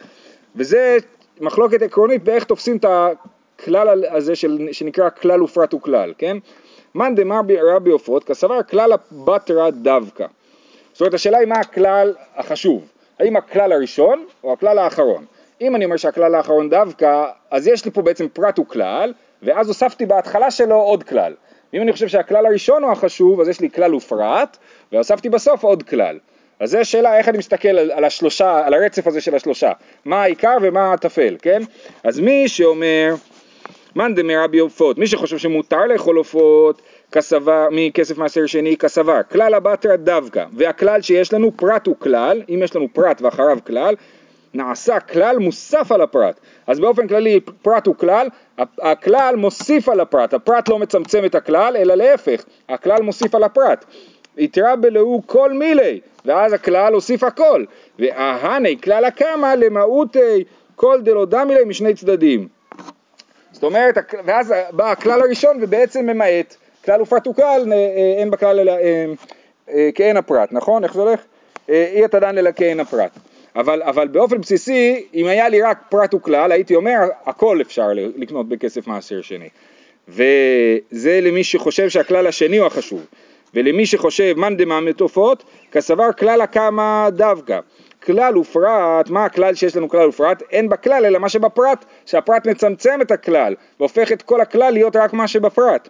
וזה 0.55 0.97
מחלוקת 1.41 1.81
עקרונית 1.81 2.23
באיך 2.23 2.43
תופסים 2.43 2.77
את 2.77 2.85
הכלל 2.89 4.05
הזה 4.11 4.35
של, 4.35 4.67
שנקרא 4.71 5.09
כלל 5.21 5.43
ופרט 5.43 5.73
וכלל, 5.73 6.13
כן? 6.17 6.37
מאן 6.95 7.15
דמר 7.15 7.41
רבי 7.75 7.91
עופות 7.91 8.23
כסבר 8.23 8.63
כלל 8.63 8.93
הבטרה 8.93 9.71
דווקא. 9.71 10.25
זאת 10.93 11.01
אומרת 11.01 11.13
השאלה 11.13 11.37
היא 11.37 11.47
מה 11.47 11.55
הכלל 11.55 12.13
החשוב, 12.35 12.87
האם 13.19 13.35
הכלל 13.37 13.71
הראשון 13.71 14.25
או 14.43 14.53
הכלל 14.53 14.77
האחרון. 14.79 15.25
אם 15.61 15.75
אני 15.75 15.85
אומר 15.85 15.97
שהכלל 15.97 16.35
האחרון 16.35 16.69
דווקא, 16.69 17.25
אז 17.51 17.67
יש 17.67 17.85
לי 17.85 17.91
פה 17.91 18.01
בעצם 18.01 18.27
פרט 18.33 18.59
וכלל, 18.59 19.13
ואז 19.43 19.67
הוספתי 19.67 20.05
בהתחלה 20.05 20.51
שלו 20.51 20.75
עוד 20.75 21.03
כלל. 21.03 21.33
אם 21.73 21.81
אני 21.81 21.93
חושב 21.93 22.07
שהכלל 22.07 22.45
הראשון 22.45 22.83
הוא 22.83 22.91
החשוב, 22.91 23.41
אז 23.41 23.49
יש 23.49 23.59
לי 23.59 23.69
כלל 23.69 23.95
ופרט, 23.95 24.57
והוספתי 24.91 25.29
בסוף 25.29 25.63
עוד 25.63 25.83
כלל. 25.83 26.19
אז 26.59 26.71
זו 26.71 26.79
שאלה 26.83 27.17
איך 27.17 27.29
אני 27.29 27.37
מסתכל 27.37 27.67
על, 27.67 27.91
על 27.91 28.03
השלושה, 28.03 28.65
על 28.65 28.73
הרצף 28.73 29.07
הזה 29.07 29.21
של 29.21 29.35
השלושה, 29.35 29.71
מה 30.05 30.23
העיקר 30.23 30.57
ומה 30.61 30.93
הטפל, 30.93 31.37
כן? 31.41 31.61
אז 32.03 32.19
מי 32.19 32.47
שאומר 32.47 33.15
מאן 33.95 34.15
דמרבי 34.15 34.59
עופות, 34.59 34.97
מי 34.97 35.07
שחושב 35.07 35.37
שמותר 35.37 35.85
לאכול 35.85 36.17
עופות, 36.17 36.81
כסבר, 37.11 37.67
מכסף 37.71 38.17
מעשר 38.17 38.45
שני 38.45 38.77
כסבר, 38.77 39.21
כלל 39.31 39.53
הבטרה 39.53 39.97
דווקא, 39.97 40.45
והכלל 40.53 41.01
שיש 41.01 41.33
לנו 41.33 41.51
פרט 41.57 41.87
הוא 41.87 41.95
כלל, 41.99 42.41
אם 42.49 42.59
יש 42.63 42.75
לנו 42.75 42.87
פרט 42.93 43.21
ואחריו 43.21 43.57
כלל, 43.67 43.95
נעשה 44.53 44.99
כלל 44.99 45.37
מוסף 45.37 45.91
על 45.91 46.01
הפרט. 46.01 46.39
אז 46.67 46.79
באופן 46.79 47.07
כללי 47.07 47.39
פרט 47.61 47.87
הוא 47.87 47.95
כלל, 47.95 48.27
הכלל 48.57 49.35
מוסיף 49.37 49.89
על 49.89 49.99
הפרט, 49.99 50.33
הפרט 50.33 50.69
לא 50.69 50.79
מצמצם 50.79 51.25
את 51.25 51.35
הכלל, 51.35 51.75
אלא 51.77 51.95
להפך, 51.95 52.43
הכלל 52.69 53.01
מוסיף 53.01 53.35
על 53.35 53.43
הפרט. 53.43 53.85
יתרה 54.37 54.75
בלאו 54.75 55.21
כל 55.25 55.53
מילי, 55.53 55.99
ואז 56.25 56.53
הכלל 56.53 56.93
הוסיף 56.93 57.23
הכל, 57.23 57.63
וההני 57.99 58.81
כלל 58.81 59.05
הקמה 59.05 59.55
למהותי 59.55 60.43
כל 60.75 61.01
דלא 61.01 61.25
דמילי 61.25 61.65
משני 61.65 61.93
צדדים. 61.93 62.54
אומרת, 63.65 63.97
ואז 64.25 64.53
בא 64.71 64.91
הכלל 64.91 65.21
הראשון 65.21 65.57
ובעצם 65.61 66.05
ממעט, 66.05 66.55
כלל 66.85 66.99
הוא 66.99 67.35
כלל, 67.35 67.73
אה, 67.73 68.15
אין 68.19 68.31
בכלל 68.31 68.59
אלא 68.59 68.71
אה, 69.69 69.89
כאין 69.95 70.17
הפרט, 70.17 70.49
נכון? 70.51 70.83
איך 70.83 70.93
זה 70.93 71.01
הולך? 71.01 71.19
אי 71.69 72.05
התדן 72.05 72.37
אלא 72.37 72.51
כאין 72.51 72.79
הפרט. 72.79 73.11
אבל, 73.55 73.83
אבל 73.83 74.07
באופן 74.07 74.41
בסיסי, 74.41 75.05
אם 75.13 75.25
היה 75.25 75.49
לי 75.49 75.61
רק 75.61 75.77
פרט 75.89 76.13
וכלל, 76.13 76.51
הייתי 76.51 76.75
אומר, 76.75 76.97
הכל 77.25 77.61
אפשר 77.61 77.87
לקנות 78.15 78.49
בכסף 78.49 78.87
מעשר 78.87 79.21
שני. 79.21 79.49
וזה 80.07 81.19
למי 81.21 81.43
שחושב 81.43 81.89
שהכלל 81.89 82.27
השני 82.27 82.57
הוא 82.57 82.67
החשוב. 82.67 83.05
ולמי 83.53 83.85
שחושב 83.85 84.33
מאן 84.37 84.57
דמאמת 84.57 85.01
עופות, 85.01 85.43
כסבר 85.71 86.13
כלל 86.19 86.41
הקמה 86.41 87.09
דווקא. 87.11 87.59
כלל 88.05 88.37
ופרט, 88.37 89.09
מה 89.09 89.25
הכלל 89.25 89.55
שיש 89.55 89.75
לנו 89.75 89.89
כלל 89.89 90.07
ופרט? 90.09 90.43
אין 90.51 90.69
בכלל 90.69 91.05
אלא 91.05 91.19
מה 91.19 91.29
שבפרט, 91.29 91.85
שהפרט 92.05 92.47
מצמצם 92.47 93.01
את 93.01 93.11
הכלל, 93.11 93.55
והופך 93.79 94.11
את 94.11 94.21
כל 94.21 94.41
הכלל 94.41 94.73
להיות 94.73 94.95
רק 94.95 95.13
מה 95.13 95.27
שבפרט. 95.27 95.89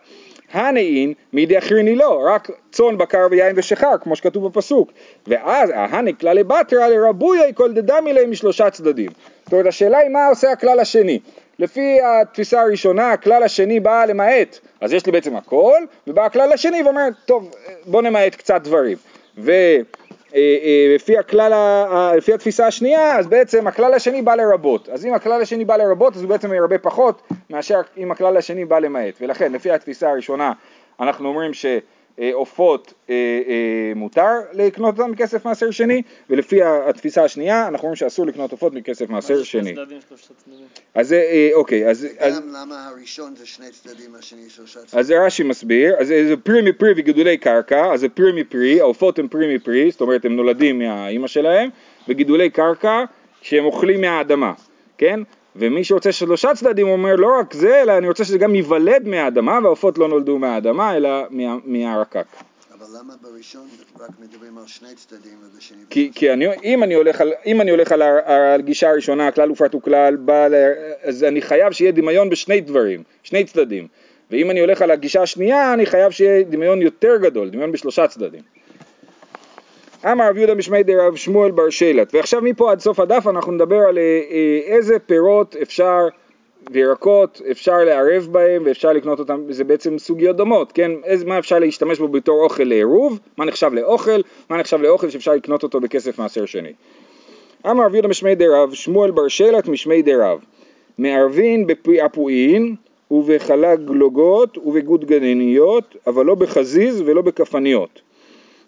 הנאין 0.51 1.13
מידי 1.33 1.57
אחריני 1.57 1.95
לא, 1.95 2.23
רק 2.25 2.49
צאן, 2.71 2.97
בקר 2.97 3.27
ויין 3.31 3.53
ושחר, 3.57 3.97
כמו 4.01 4.15
שכתוב 4.15 4.47
בפסוק. 4.47 4.91
ואז 5.27 5.69
ההני 5.73 6.13
כללי 6.19 6.43
בתרא 6.43 6.87
לרבויי 6.87 7.51
כל 7.55 7.73
דדמי 7.73 8.13
להם 8.13 8.31
משלושה 8.31 8.69
צדדים. 8.69 9.09
זאת 9.43 9.53
אומרת, 9.53 9.65
השאלה 9.67 9.97
היא 9.97 10.09
מה 10.09 10.27
עושה 10.27 10.51
הכלל 10.51 10.79
השני. 10.79 11.19
לפי 11.59 11.97
התפיסה 12.01 12.61
הראשונה, 12.61 13.11
הכלל 13.11 13.43
השני 13.43 13.79
בא 13.79 14.05
למעט, 14.05 14.59
אז 14.81 14.93
יש 14.93 15.05
לי 15.05 15.11
בעצם 15.11 15.35
הכל, 15.35 15.77
ובא 16.07 16.25
הכלל 16.25 16.51
השני 16.53 16.83
ואומר, 16.83 17.07
טוב, 17.25 17.51
בוא 17.85 18.01
נמעט 18.01 18.35
קצת 18.35 18.61
דברים. 18.61 18.97
ו... 19.37 19.51
אה, 20.35 20.57
אה, 20.63 20.95
לפי, 20.95 21.17
הכלל, 21.17 21.53
לפי 22.17 22.33
התפיסה 22.33 22.67
השנייה, 22.67 23.17
אז 23.17 23.27
בעצם 23.27 23.67
הכלל 23.67 23.93
השני 23.93 24.21
בא 24.21 24.35
לרבות. 24.35 24.89
אז 24.89 25.05
אם 25.05 25.13
הכלל 25.13 25.41
השני 25.41 25.65
בא 25.65 25.77
לרבות, 25.77 26.15
אז 26.15 26.21
הוא 26.21 26.29
בעצם 26.29 26.53
ירבה 26.53 26.77
פחות 26.77 27.21
מאשר 27.49 27.81
אם 27.97 28.11
הכלל 28.11 28.37
השני 28.37 28.65
בא 28.65 28.79
למעט. 28.79 29.13
ולכן, 29.21 29.53
לפי 29.53 29.71
התפיסה 29.71 30.09
הראשונה, 30.09 30.51
אנחנו 30.99 31.29
אומרים 31.29 31.53
ש... 31.53 31.65
עופות 32.33 32.93
אה, 33.09 33.15
אה, 33.47 33.91
מותר 33.95 34.31
לקנות 34.53 34.99
אותם 34.99 35.11
מכסף 35.11 35.45
מעשר 35.45 35.71
שני, 35.71 36.01
ולפי 36.29 36.63
התפיסה 36.63 37.23
השנייה 37.23 37.67
אנחנו 37.67 37.85
אומרים 37.85 37.95
שאסור 37.95 38.25
לקנות 38.25 38.51
עופות 38.51 38.73
מכסף 38.73 39.09
מעשר 39.09 39.43
שני. 39.43 39.75
אז 40.93 41.07
זה, 41.07 41.15
אה, 41.15 41.49
אוקיי, 41.53 41.89
אז... 41.89 42.07
גם 42.19 42.53
למה 42.53 42.87
הראשון 42.87 43.35
זה 43.35 43.45
שני 43.45 43.65
צדדים, 43.71 44.15
השני 44.15 44.49
שלושה 44.49 44.79
צדדים. 44.79 44.99
אז 44.99 45.07
זה 45.07 45.25
רש"י 45.25 45.43
מסביר, 45.43 45.95
אז 45.99 46.07
זה 46.07 46.37
פרי 46.43 46.61
מפרי 46.61 46.93
וגידולי 46.97 47.37
קרקע, 47.37 47.93
אז 47.93 47.99
זה 47.99 48.09
פרי 48.09 48.41
מפרי, 48.41 48.81
העופות 48.81 49.19
הם 49.19 49.27
פרי 49.27 49.55
מפרי, 49.55 49.91
זאת 49.91 50.01
אומרת 50.01 50.25
הם 50.25 50.35
נולדים 50.35 50.79
מהאימא 50.79 51.27
שלהם, 51.27 51.69
וגידולי 52.07 52.49
קרקע 52.49 53.03
שהם 53.41 53.65
אוכלים 53.65 54.01
מהאדמה, 54.01 54.53
כן? 54.97 55.19
ומי 55.55 55.83
שרוצה 55.83 56.11
שלושה 56.11 56.53
צדדים 56.55 56.87
אומר 56.87 57.15
לא 57.15 57.39
רק 57.39 57.53
זה, 57.53 57.81
אלא 57.81 57.97
אני 57.97 58.07
רוצה 58.07 58.25
שזה 58.25 58.37
גם 58.37 58.55
ייוולד 58.55 59.07
מהאדמה, 59.07 59.59
והעופות 59.63 59.97
לא 59.97 60.07
נולדו 60.07 60.39
מהאדמה, 60.39 60.95
אלא 60.95 61.09
מה, 61.29 61.57
מהרקק. 61.65 62.25
אבל 62.73 62.85
למה 62.99 63.13
בראשון 63.21 63.67
רק 63.99 64.09
מדברים 64.19 64.57
על 64.57 64.63
שני 64.67 64.95
צדדים 64.95 65.37
ובשני... 65.43 65.77
כי, 65.89 66.11
כי 66.15 66.33
אני, 66.33 66.45
אם, 66.63 66.83
אני 66.83 66.93
הולך 66.93 67.21
על, 67.21 67.33
אם 67.45 67.61
אני 67.61 67.71
הולך 67.71 67.91
על 67.91 68.01
הגישה 68.59 68.89
הראשונה, 68.89 69.31
כלל 69.31 69.51
ופרט 69.51 69.75
וכלל, 69.75 70.17
אז 71.03 71.23
אני 71.23 71.41
חייב 71.41 71.71
שיהיה 71.71 71.91
דמיון 71.91 72.29
בשני 72.29 72.61
דברים, 72.61 73.03
שני 73.23 73.43
צדדים. 73.43 73.87
ואם 74.31 74.51
אני 74.51 74.59
הולך 74.59 74.81
על 74.81 74.91
הגישה 74.91 75.21
השנייה, 75.21 75.73
אני 75.73 75.85
חייב 75.85 76.11
שיהיה 76.11 76.43
דמיון 76.43 76.81
יותר 76.81 77.17
גדול, 77.17 77.49
דמיון 77.49 77.71
בשלושה 77.71 78.07
צדדים. 78.07 78.41
אמר 80.11 80.29
רב 80.29 80.37
יהודה 80.37 80.55
משמעי 80.55 80.83
דרב 80.83 81.15
שמואל 81.15 81.51
בר 81.51 81.69
שלט 81.69 82.13
ועכשיו 82.13 82.41
מפה 82.41 82.71
עד 82.71 82.79
סוף 82.79 82.99
הדף 82.99 83.27
אנחנו 83.27 83.51
נדבר 83.51 83.79
על 83.79 83.97
אה, 83.97 84.21
אה, 84.31 84.59
איזה 84.65 84.99
פירות 84.99 85.55
אפשר 85.61 86.07
וירקות 86.71 87.41
אפשר 87.51 87.77
לערב 87.77 88.27
בהם 88.31 88.63
ואפשר 88.65 88.93
לקנות 88.93 89.19
אותם, 89.19 89.41
זה 89.49 89.63
בעצם 89.63 89.97
סוגיות 89.97 90.35
דומות, 90.37 90.71
כן? 90.71 90.91
איזה, 91.03 91.25
מה 91.25 91.39
אפשר 91.39 91.59
להשתמש 91.59 91.99
בו 91.99 92.07
בתור 92.07 92.43
אוכל 92.43 92.63
לעירוב, 92.63 93.19
מה 93.37 93.45
נחשב 93.45 93.71
לאוכל, 93.73 94.21
מה 94.49 94.57
נחשב 94.57 94.81
לאוכל 94.81 95.09
שאפשר 95.09 95.33
לקנות 95.33 95.63
אותו 95.63 95.79
בכסף 95.79 96.19
מעשר 96.19 96.45
שני. 96.45 96.73
אמר 97.69 97.85
רב 97.85 97.93
יהודה 97.93 98.07
משמי 98.07 98.35
דרב, 98.35 98.73
שמואל 98.73 99.11
בר 99.11 99.27
שלט 99.27 99.67
משמי 99.67 100.01
דרב, 100.01 100.39
מערבין 100.97 101.67
בפעפועין 101.67 102.75
ובחלגלוגות 103.11 104.57
ובגוד 104.57 105.05
גנניות, 105.05 105.95
אבל 106.07 106.25
לא 106.25 106.35
בחזיז 106.35 107.03
ולא 107.05 107.21
בכפניות. 107.21 108.01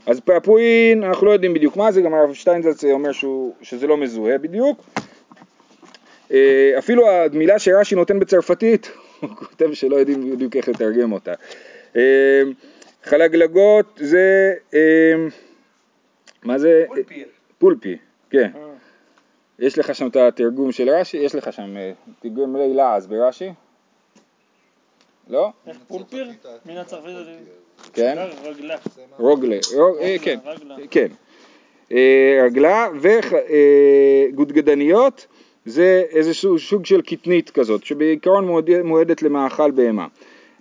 אז 0.07 0.19
פעפועין, 0.19 1.03
אנחנו 1.03 1.25
לא 1.27 1.31
יודעים 1.31 1.53
בדיוק 1.53 1.77
מה 1.77 1.91
זה, 1.91 2.01
גם 2.01 2.13
הרב 2.13 2.33
שטיינזלץ 2.33 2.83
אומר 2.83 3.11
שהוא, 3.11 3.55
שזה 3.61 3.87
לא 3.87 3.97
מזוהה 3.97 4.37
בדיוק. 4.37 4.83
אה, 6.31 6.75
אפילו 6.77 7.09
המילה 7.09 7.59
שרש"י 7.59 7.95
נותן 7.95 8.19
בצרפתית, 8.19 8.91
הוא 9.21 9.29
כותב 9.29 9.73
שלא 9.73 9.95
יודעים 9.95 10.31
בדיוק 10.31 10.55
איך 10.55 10.69
לתרגם 10.69 11.11
אותה. 11.11 11.33
אה, 11.95 12.41
חלגלגות 13.03 13.85
זה, 13.97 14.53
אה, 14.73 15.13
מה 16.43 16.57
זה? 16.57 16.83
פולפי. 16.87 17.23
פולפי, 17.57 17.97
כן. 18.29 18.51
יש 19.59 19.77
לך 19.77 19.95
שם 19.95 20.07
את 20.07 20.15
התרגום 20.15 20.71
של 20.71 20.89
רש"י? 20.89 21.17
יש 21.17 21.35
לך 21.35 21.53
שם 21.53 21.75
תרגום 22.19 22.55
לעז 22.55 23.07
ברש"י? 23.07 23.49
לא? 25.27 25.51
איך 25.67 25.77
פולפיר? 25.87 26.31
מן 26.65 26.77
הצרפתית. 26.77 27.66
כן? 27.97 28.17
רגלה. 28.43 28.75
רוגלה, 29.19 29.55
אה, 30.01 30.15
כן, 30.21 30.37
רגלה. 30.45 30.75
כן. 30.91 31.07
אה, 31.91 32.39
רגלה 32.45 32.87
וגודגדניות 34.33 35.27
זה 35.65 36.03
איזשהו 36.09 36.59
סוג 36.59 36.85
של 36.85 37.01
קטנית 37.01 37.49
כזאת, 37.49 37.83
שבעיקרון 37.85 38.45
מועד- 38.47 38.81
מועדת 38.83 39.21
למאכל 39.21 39.71
בהמה. 39.71 40.07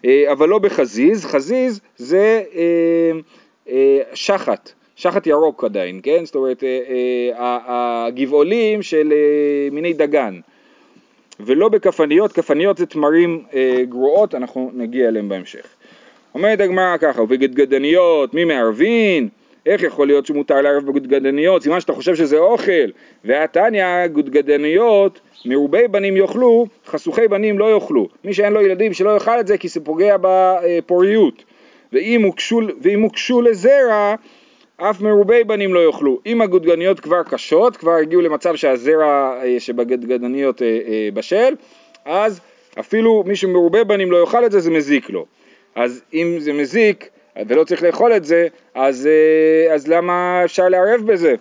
אה, 0.04 0.32
אבל 0.32 0.48
לא 0.48 0.58
בחזיז, 0.58 1.24
חזיז 1.26 1.80
זה 1.96 2.42
אה, 2.54 3.10
אה, 3.68 3.98
שחת, 4.14 4.72
שחת 4.96 5.26
ירוק 5.26 5.64
עדיין, 5.64 6.00
כן? 6.02 6.24
זאת 6.24 6.34
אומרת, 6.34 6.64
אה, 6.64 6.78
אה, 7.38 7.58
הגבעולים 8.06 8.82
של 8.82 9.12
אה, 9.12 9.18
מיני 9.72 9.92
דגן. 9.92 10.40
ולא 11.40 11.68
בכפניות, 11.68 12.32
כפניות 12.32 12.78
זה 12.78 12.86
תמרים 12.86 13.42
אה, 13.54 13.82
גרועות, 13.88 14.34
אנחנו 14.34 14.70
נגיע 14.74 15.08
אליהם 15.08 15.28
בהמשך. 15.28 15.66
אומרת 16.36 16.60
הגמרא 16.60 16.96
ככה, 16.96 17.22
ובגדגדניות 17.22 18.34
מי 18.34 18.44
מערבין? 18.44 19.28
איך 19.66 19.82
יכול 19.82 20.06
להיות 20.06 20.26
שמותר 20.26 20.60
לערב 20.60 20.86
בגדגדניות? 20.86 21.62
סימן 21.62 21.80
שאתה 21.80 21.92
חושב 21.92 22.14
שזה 22.14 22.38
אוכל. 22.38 22.90
והתניא, 23.24 24.06
גדגדניות, 24.06 25.20
מרובי 25.44 25.88
בנים 25.88 26.16
יאכלו, 26.16 26.66
חשוכי 26.86 27.28
בנים 27.28 27.58
לא 27.58 27.74
יאכלו. 27.74 28.08
מי 28.24 28.34
שאין 28.34 28.52
לו 28.52 28.60
ילדים 28.60 28.92
שלא 28.92 29.10
יאכל 29.10 29.40
את 29.40 29.46
זה 29.46 29.58
כי 29.58 29.68
זה 29.68 29.80
פוגע 29.80 30.16
בפוריות. 30.20 31.44
ואם 31.92 32.22
הוקשו, 32.22 32.60
ואם 32.82 33.00
הוקשו 33.00 33.42
לזרע, 33.42 34.14
אף 34.76 35.00
מרובי 35.00 35.44
בנים 35.44 35.74
לא 35.74 35.80
יאכלו. 35.86 36.20
אם 36.26 36.42
הגודגדניות 36.42 37.00
כבר 37.00 37.22
קשות, 37.22 37.76
כבר 37.76 37.92
הגיעו 37.92 38.22
למצב 38.22 38.56
שהזרע 38.56 39.40
אה, 39.42 39.56
שבגדגדניות 39.58 40.62
אה, 40.62 40.66
אה, 40.66 41.08
בשל, 41.14 41.54
אז 42.04 42.40
אפילו 42.80 43.24
מי 43.26 43.36
שמרובה 43.36 43.84
בנים 43.84 44.10
לא 44.10 44.16
יאכל 44.16 44.44
את 44.44 44.52
זה, 44.52 44.60
זה 44.60 44.70
מזיק 44.70 45.10
לו. 45.10 45.26
אז 45.76 46.02
אם 46.14 46.36
זה 46.38 46.52
מזיק 46.52 47.08
ולא 47.48 47.64
צריך 47.64 47.82
לאכול 47.82 48.16
את 48.16 48.24
זה, 48.24 48.48
אז, 48.74 49.06
אה, 49.06 49.74
אז 49.74 49.88
למה 49.88 50.40
אפשר 50.44 50.68
לערב 50.68 51.00
בזה? 51.06 51.34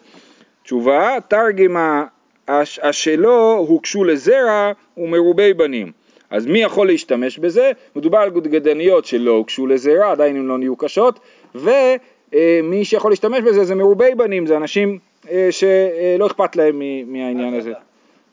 תשובה, 0.64 1.18
תרגימה 1.28 2.06
הש- 2.48 2.80
השלו 2.80 3.54
הוקשו 3.68 4.04
לזרע 4.04 4.72
ומרובי 4.98 5.54
בנים. 5.54 5.92
אז 6.30 6.46
מי 6.46 6.60
יכול 6.62 6.88
להשתמש 6.88 7.38
בזה? 7.38 7.72
מדובר 7.96 8.18
על 8.18 8.30
גודגדניות 8.30 9.06
שלא 9.06 9.32
הוקשו 9.32 9.68
לזרע, 9.68 10.12
עדיין 10.12 10.36
הן 10.36 10.46
לא 10.46 10.58
נהיו 10.58 10.76
קשות, 10.76 11.20
ומי 11.56 12.86
שיכול 12.86 13.12
להשתמש 13.12 13.42
בזה 13.42 13.64
זה 13.64 13.76
מרובי 13.76 14.16
בנים, 14.18 14.46
זה 14.46 14.58
אנשים 14.58 15.00
אה, 15.30 15.48
שלא 15.52 16.28
אכפת 16.28 16.56
להם 16.56 16.82
מהעניין 17.08 17.54
הזה. 17.54 17.74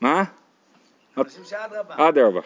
מה? 0.01 0.25
אנשים 1.19 1.43
שאדרבה. 1.45 2.09
אדרבה. 2.09 2.41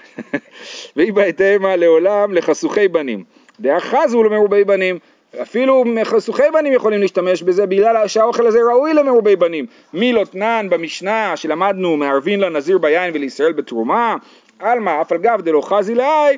והיא 0.97 1.13
בהתאמה 1.13 1.77
לעולם 1.77 2.35
לחשוכי 2.35 2.89
בנים. 2.89 3.25
דאחזו 3.61 4.23
למרובי 4.23 4.65
בנים. 4.65 4.99
אפילו 5.43 5.85
חשוכי 6.05 6.43
בנים 6.53 6.73
יכולים 6.73 7.01
להשתמש 7.01 7.43
בזה 7.43 7.67
בגלל 7.67 8.09
שהאוכל 8.09 8.47
הזה 8.47 8.59
ראוי 8.73 8.95
למרובי 8.95 9.37
בנים. 9.37 9.67
מילותנן 9.93 10.67
במשנה 10.71 11.37
שלמדנו 11.37 11.97
מערבין 11.97 12.41
לנזיר 12.41 12.79
ביין 12.79 13.11
ולישראל 13.15 13.53
בתרומה, 13.53 14.17
עלמא 14.59 15.01
אף 15.01 15.13
על 15.13 15.19
גב 15.19 15.41
דלא 15.41 15.61
חזי 15.61 15.95
לאי, 15.95 16.37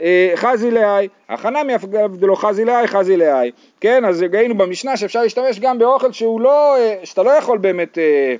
אה, 0.00 0.32
חזי 0.36 0.70
לאי, 0.70 1.08
החנמי 1.28 1.74
אף 1.74 1.84
דלא 2.18 2.34
חזי 2.34 2.64
לאי, 2.64 2.86
חזי 2.86 3.16
לאי, 3.16 3.50
כן, 3.80 4.04
אז 4.04 4.24
ראינו 4.32 4.58
במשנה 4.58 4.96
שאפשר 4.96 5.22
להשתמש 5.22 5.60
גם 5.60 5.78
באוכל 5.78 6.12
שהוא 6.12 6.40
לא, 6.40 6.76
אה, 6.76 6.96
שאתה 7.04 7.22
לא 7.22 7.30
יכול 7.30 7.58
באמת 7.58 7.98
אה, 7.98 8.34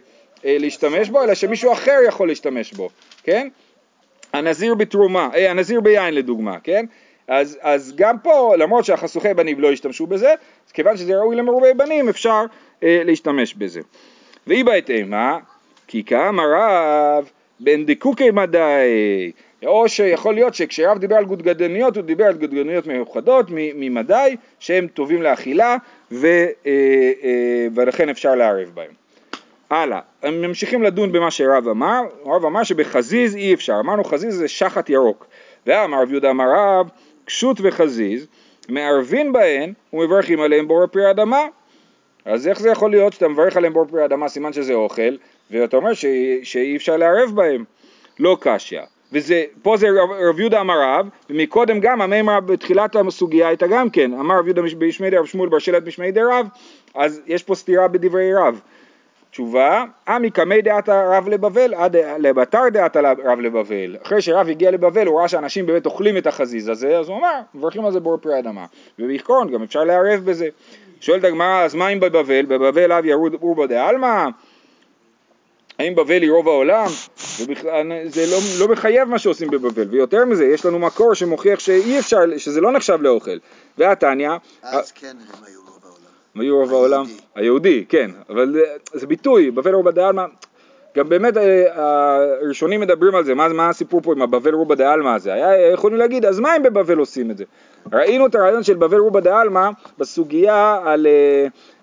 להשתמש 0.45 1.09
בו, 1.09 1.23
אלא 1.23 1.35
שמישהו 1.35 1.73
אחר 1.73 1.99
יכול 2.09 2.29
להשתמש 2.29 2.73
בו, 2.73 2.89
כן? 3.25 3.49
הנזיר 4.33 4.75
בתרומה, 4.75 5.29
הנזיר 5.49 5.81
ביין 5.81 6.15
לדוגמה, 6.15 6.57
כן? 6.65 6.87
אז, 7.31 7.59
אז 7.61 7.93
גם 7.97 8.19
פה, 8.19 8.55
למרות 8.59 8.85
שהחסוכי 8.85 9.35
בנים 9.35 9.61
לא 9.61 9.73
השתמשו 9.73 10.07
בזה, 10.07 10.35
אז 10.67 10.73
כיוון 10.73 10.97
שזה 10.97 11.17
ראוי 11.17 11.37
למרובי 11.37 11.75
בנים, 11.77 12.09
אפשר 12.09 12.41
אה, 12.83 13.03
להשתמש 13.05 13.55
בזה. 13.55 13.81
ואי 14.47 14.65
בהתאמה, 14.65 15.39
כי 15.87 16.05
כאמר 16.05 16.45
רב, 16.57 17.31
בן 17.61 17.85
דקוקי 17.85 18.31
מדי, 18.31 19.33
או 19.67 19.89
שיכול 19.89 20.35
להיות 20.35 20.55
שכשרב 20.55 20.99
דיבר 20.99 21.17
על 21.17 21.25
גודגדניות, 21.25 21.97
הוא 21.97 22.05
דיבר 22.05 22.25
על 22.25 22.33
גודגדניות 22.33 22.87
מיוחדות 22.87 23.47
ממדי, 23.51 24.37
שהם 24.61 24.87
טובים 24.87 25.23
לאכילה, 25.23 25.77
ו, 26.13 26.27
אה, 26.27 26.73
אה, 27.25 27.67
ולכן 27.75 28.09
אפשר 28.09 28.35
לערב 28.35 28.71
בהם. 28.75 28.91
הלאה, 29.71 30.01
הם 30.23 30.43
ממשיכים 30.43 30.83
לדון 30.83 31.13
במה 31.13 31.31
שרב 31.31 31.69
אמר, 31.69 32.01
רב 32.25 32.45
אמר 32.45 32.63
שבחזיז 32.63 33.37
אי 33.37 33.55
אפשר, 33.55 33.77
אמרנו 33.81 34.05
חזיז 34.05 34.35
זה 34.35 34.49
שחת 34.49 34.91
ירוק, 34.91 35.27
ואמר 35.67 36.03
רב 36.03 36.11
יהודה 36.11 36.31
אמר 36.31 36.45
רב, 36.57 36.89
קשות 37.31 37.57
וחזיז, 37.63 38.27
מערבין 38.69 39.33
בהן 39.33 39.73
ומברכים 39.93 40.41
עליהם 40.41 40.69
בור 40.69 40.87
פרי 40.87 41.11
אדמה. 41.11 41.47
אז 42.25 42.49
איך 42.49 42.61
זה 42.61 42.71
יכול 42.71 42.91
להיות 42.91 43.13
שאתה 43.13 43.29
מברך 43.29 43.57
עליהם 43.57 43.73
בור 43.73 43.85
פרי 43.85 44.05
אדמה, 44.05 44.29
סימן 44.29 44.53
שזה 44.53 44.75
אוכל, 44.75 45.17
ואתה 45.51 45.77
אומר 45.77 45.95
ש... 45.95 46.05
שאי 46.43 46.77
אפשר 46.77 46.97
לערב 46.97 47.31
בהם? 47.35 47.65
לא 48.19 48.37
קשיא. 48.41 48.81
וזה, 49.13 49.45
פה 49.63 49.77
זה 49.77 49.87
רב, 50.29 50.41
יהודה 50.41 50.61
אמר 50.61 50.75
רב, 50.81 51.09
ומקודם 51.31 51.81
גם 51.81 52.03
המימרה 52.03 52.41
בתחילת 52.41 52.97
הסוגיה 52.97 53.49
הייתה 53.49 53.67
גם 53.67 53.91
כן, 53.91 54.13
אמר 54.13 54.39
רב 54.39 54.47
יהודה 54.47 54.63
בשמי 54.79 55.11
דרב 55.11 55.27
שמואל 55.27 55.49
בר 55.49 55.59
שלט 55.59 55.83
בשמי 55.83 56.13
דרב, 56.13 56.47
אז 56.95 57.21
יש 57.27 57.43
פה 57.43 57.55
סתירה 57.55 57.89
בדברי 57.89 58.35
רב. 58.35 58.61
תשובה, 59.31 59.85
עמי 60.09 60.31
קמי 60.31 60.63
דעת 60.63 60.89
רב 60.89 61.29
לבבל, 61.29 61.75
עד 61.75 61.97
לבתר 61.97 62.63
דעת 62.73 62.97
רב 62.97 63.41
לבבל. 63.41 63.97
אחרי 64.03 64.23
שרב 64.23 64.49
הגיע 64.49 64.71
לבבל 64.71 65.07
הוא 65.07 65.19
ראה 65.19 65.29
שאנשים 65.29 65.67
באמת 65.67 65.87
אוכלים 65.87 66.17
את 66.17 66.27
החזיז 66.27 66.69
הזה, 66.69 66.99
אז 66.99 67.09
הוא 67.09 67.17
אמר, 67.17 67.41
מברכים 67.55 67.85
על 67.85 67.93
זה 67.93 68.01
בור 68.01 68.17
פרי 68.17 68.39
אדמה. 68.39 68.67
ובעיקרון 68.99 69.53
גם 69.53 69.63
אפשר 69.63 69.85
לערב 69.85 70.21
בזה. 70.25 70.49
שואלת 71.01 71.25
הגמרא, 71.25 71.65
אז 71.65 71.75
מה 71.75 71.89
אם 71.89 72.01
בבבל? 72.01 72.47
בבבל 72.47 72.93
אב 72.93 73.05
ירוד 73.05 73.35
אורבא 73.43 73.67
דעלמא? 73.67 74.29
האם 75.79 75.95
בבל 75.95 76.23
היא 76.23 76.31
רוב 76.31 76.49
העולם? 76.49 76.87
זה 78.07 78.27
לא, 78.31 78.39
לא 78.61 78.69
מחייב 78.69 79.09
מה 79.09 79.19
שעושים 79.19 79.51
בבבל, 79.51 79.89
ויותר 79.91 80.25
מזה, 80.25 80.45
יש 80.45 80.67
לנו 80.67 80.79
מקור 80.79 81.15
שמוכיח 81.15 81.59
שאי 81.59 81.99
אפשר, 81.99 82.19
שזה 82.37 82.61
לא 82.61 82.73
נחשב 82.73 82.99
לאוכל. 83.01 83.39
והתניא... 83.79 84.31
אז 84.63 84.93
כן 84.93 85.07
הם 85.07 85.45
היו. 85.47 85.60
הם 86.35 86.41
היו 86.41 86.57
רוב 86.57 86.73
העולם? 86.73 87.05
היהודי, 87.35 87.85
כן, 87.89 88.11
אבל 88.29 88.57
זה 88.93 89.07
ביטוי, 89.07 89.51
בבל 89.51 89.75
רובא 89.75 89.91
דעלמא, 89.91 90.25
גם 90.97 91.09
באמת 91.09 91.35
הראשונים 91.71 92.81
מדברים 92.81 93.15
על 93.15 93.25
זה, 93.25 93.35
מה, 93.35 93.49
מה 93.49 93.69
הסיפור 93.69 94.01
פה 94.01 94.13
עם 94.13 94.23
הבבל 94.23 94.55
רובא 94.55 94.75
דעלמא 94.75 95.09
הזה? 95.09 95.33
היה 95.33 95.71
יכולים 95.73 95.99
להגיד, 95.99 96.25
אז 96.25 96.41
מה 96.41 96.57
אם 96.57 96.63
בבבל 96.63 96.99
עושים 96.99 97.31
את 97.31 97.37
זה? 97.37 97.45
ראינו 97.93 98.27
את 98.27 98.35
הרעיון 98.35 98.63
של 98.63 98.75
בבל 98.75 98.99
רובא 98.99 99.21
דעלמא 99.21 99.71
בסוגיה 99.99 100.81
על 100.85 101.07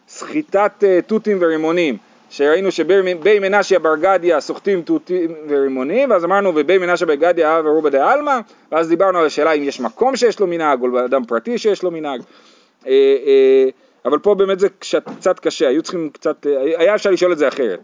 סחיטת 0.07 0.83
תותים 1.07 1.37
ורימונים. 1.41 1.97
שראינו 2.29 2.71
שבי 2.71 3.39
מנשיה 3.39 3.79
בר 3.79 3.95
גדיה 3.95 4.41
סוחטים 4.41 4.81
תותים 4.81 5.31
ורימונים, 5.47 6.11
ואז 6.11 6.25
אמרנו 6.25 6.51
ובי 6.55 6.77
מנשיה 6.77 7.07
בר 7.07 7.15
גדיה 7.15 7.61
ורובא 7.65 7.89
דעלמא, 7.89 8.39
ואז 8.71 8.89
דיברנו 8.89 9.19
על 9.19 9.25
השאלה 9.25 9.51
אם 9.51 9.63
יש 9.63 9.79
מקום 9.79 10.15
שיש 10.15 10.39
לו 10.39 10.47
מנהג, 10.47 10.81
או 10.81 11.05
אדם 11.05 11.25
פרטי 11.25 11.57
שיש 11.57 11.83
לו 11.83 11.91
מנהג. 11.91 12.21
אבל 14.07 14.19
פה 14.19 14.35
באמת 14.35 14.59
זה 14.59 14.67
קצת 15.19 15.39
קשה, 15.39 15.67
היו 15.67 15.81
צריכים 15.83 16.09
קצת, 16.09 16.45
היה 16.77 16.95
אפשר 16.95 17.09
לשאול 17.09 17.31
את 17.31 17.37
זה 17.37 17.47
אחרת. 17.47 17.79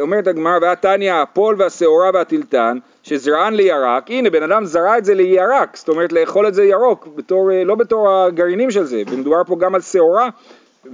אומרת 0.00 0.26
הגמרא, 0.26 0.58
והתניא 0.62 1.12
הפול 1.12 1.56
והשעורה 1.58 2.10
והטלטן, 2.14 2.78
שזרען 3.02 3.54
לירק, 3.54 4.10
הנה 4.10 4.30
בן 4.30 4.42
אדם 4.42 4.64
זרע 4.64 4.98
את 4.98 5.04
זה 5.04 5.14
לירק, 5.14 5.76
זאת 5.76 5.88
אומרת 5.88 6.12
לאכול 6.12 6.48
את 6.48 6.54
זה 6.54 6.64
ירוק, 6.64 7.08
בתור, 7.16 7.50
לא 7.64 7.74
בתור 7.74 8.10
הגרעינים 8.10 8.70
של 8.70 8.84
זה, 8.84 9.02
ומדובר 9.10 9.44
פה 9.46 9.56
גם 9.58 9.74
על 9.74 9.80
שעורה, 9.80 10.28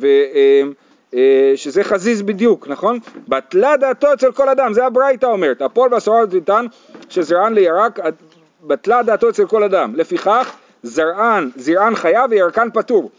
ו... 0.00 0.06
שזה 1.56 1.84
חזיז 1.84 2.22
בדיוק, 2.22 2.68
נכון? 2.68 2.98
בטלה 3.28 3.76
דעתו 3.76 4.12
אצל 4.12 4.32
כל 4.32 4.48
אדם, 4.48 4.72
זה 4.72 4.86
הברייתא 4.86 5.26
אומרת, 5.26 5.62
הפועל 5.62 5.94
והשעורה 5.94 6.20
והטלטן 6.20 6.66
שזרען 7.08 7.54
לירק, 7.54 7.98
בטלה 8.62 9.02
דעתו 9.02 9.28
אצל 9.28 9.46
כל 9.46 9.62
אדם, 9.62 9.94
לפיכך 9.94 10.52
זרען, 10.82 11.50
זרען 11.56 11.94
חייב 11.94 12.30
וירקן 12.30 12.68
פטור. 12.74 13.10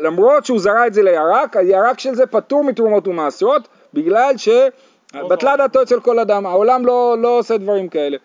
למרות 0.00 0.44
שהוא 0.44 0.60
זרע 0.60 0.86
את 0.86 0.94
זה 0.94 1.02
לירק, 1.02 1.56
הירק 1.56 1.98
של 1.98 2.14
זה 2.14 2.26
פטור 2.26 2.64
מתרומות 2.64 3.08
ומעשרות, 3.08 3.68
בגלל 3.94 4.34
שבטלה 4.36 5.56
דעתו 5.56 5.82
אצל 5.82 6.00
כל 6.00 6.18
אדם, 6.18 6.46
העולם 6.46 6.86
לא, 6.86 7.16
לא 7.18 7.38
עושה 7.38 7.56
דברים 7.56 7.88
כאלה. 7.88 8.16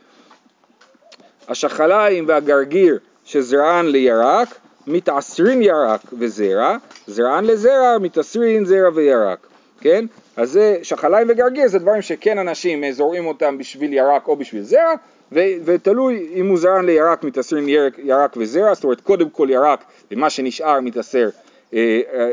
השחליים 1.48 2.26
והגרגיר 2.28 2.98
שזרען 3.26 3.86
לירק, 3.86 4.48
מתעשרין 4.88 5.62
ירק 5.62 6.02
וזרע, 6.20 6.78
זרען 7.08 7.46
לזרע, 7.46 7.98
מתעשרין 8.02 8.66
זרע 8.66 8.90
וירק, 8.94 9.48
כן? 9.82 10.06
אז 10.38 10.52
זה 10.52 10.78
שחליים 10.84 11.28
וגרגיר 11.30 11.68
זה 11.68 11.80
דברים 11.80 12.02
שכן 12.02 12.38
אנשים 12.38 12.92
זורעים 12.92 13.26
אותם 13.26 13.58
בשביל 13.58 13.94
ירק 13.94 14.28
או 14.28 14.36
בשביל 14.36 14.62
זרע, 14.62 14.94
ו- 15.32 15.40
ותלוי 15.66 16.30
אם 16.34 16.50
הוא 16.50 16.58
זרען 16.58 16.86
לירק 16.86 17.24
מתעשרין 17.24 17.70
ירק, 17.70 17.94
ירק 18.04 18.34
וזרע, 18.38 18.74
זאת 18.74 18.84
אומרת 18.84 19.02
קודם 19.02 19.30
כל 19.30 19.48
ירק 19.52 19.84
ומה 20.12 20.30
שנשאר 20.30 20.80
מתעשר 20.80 21.30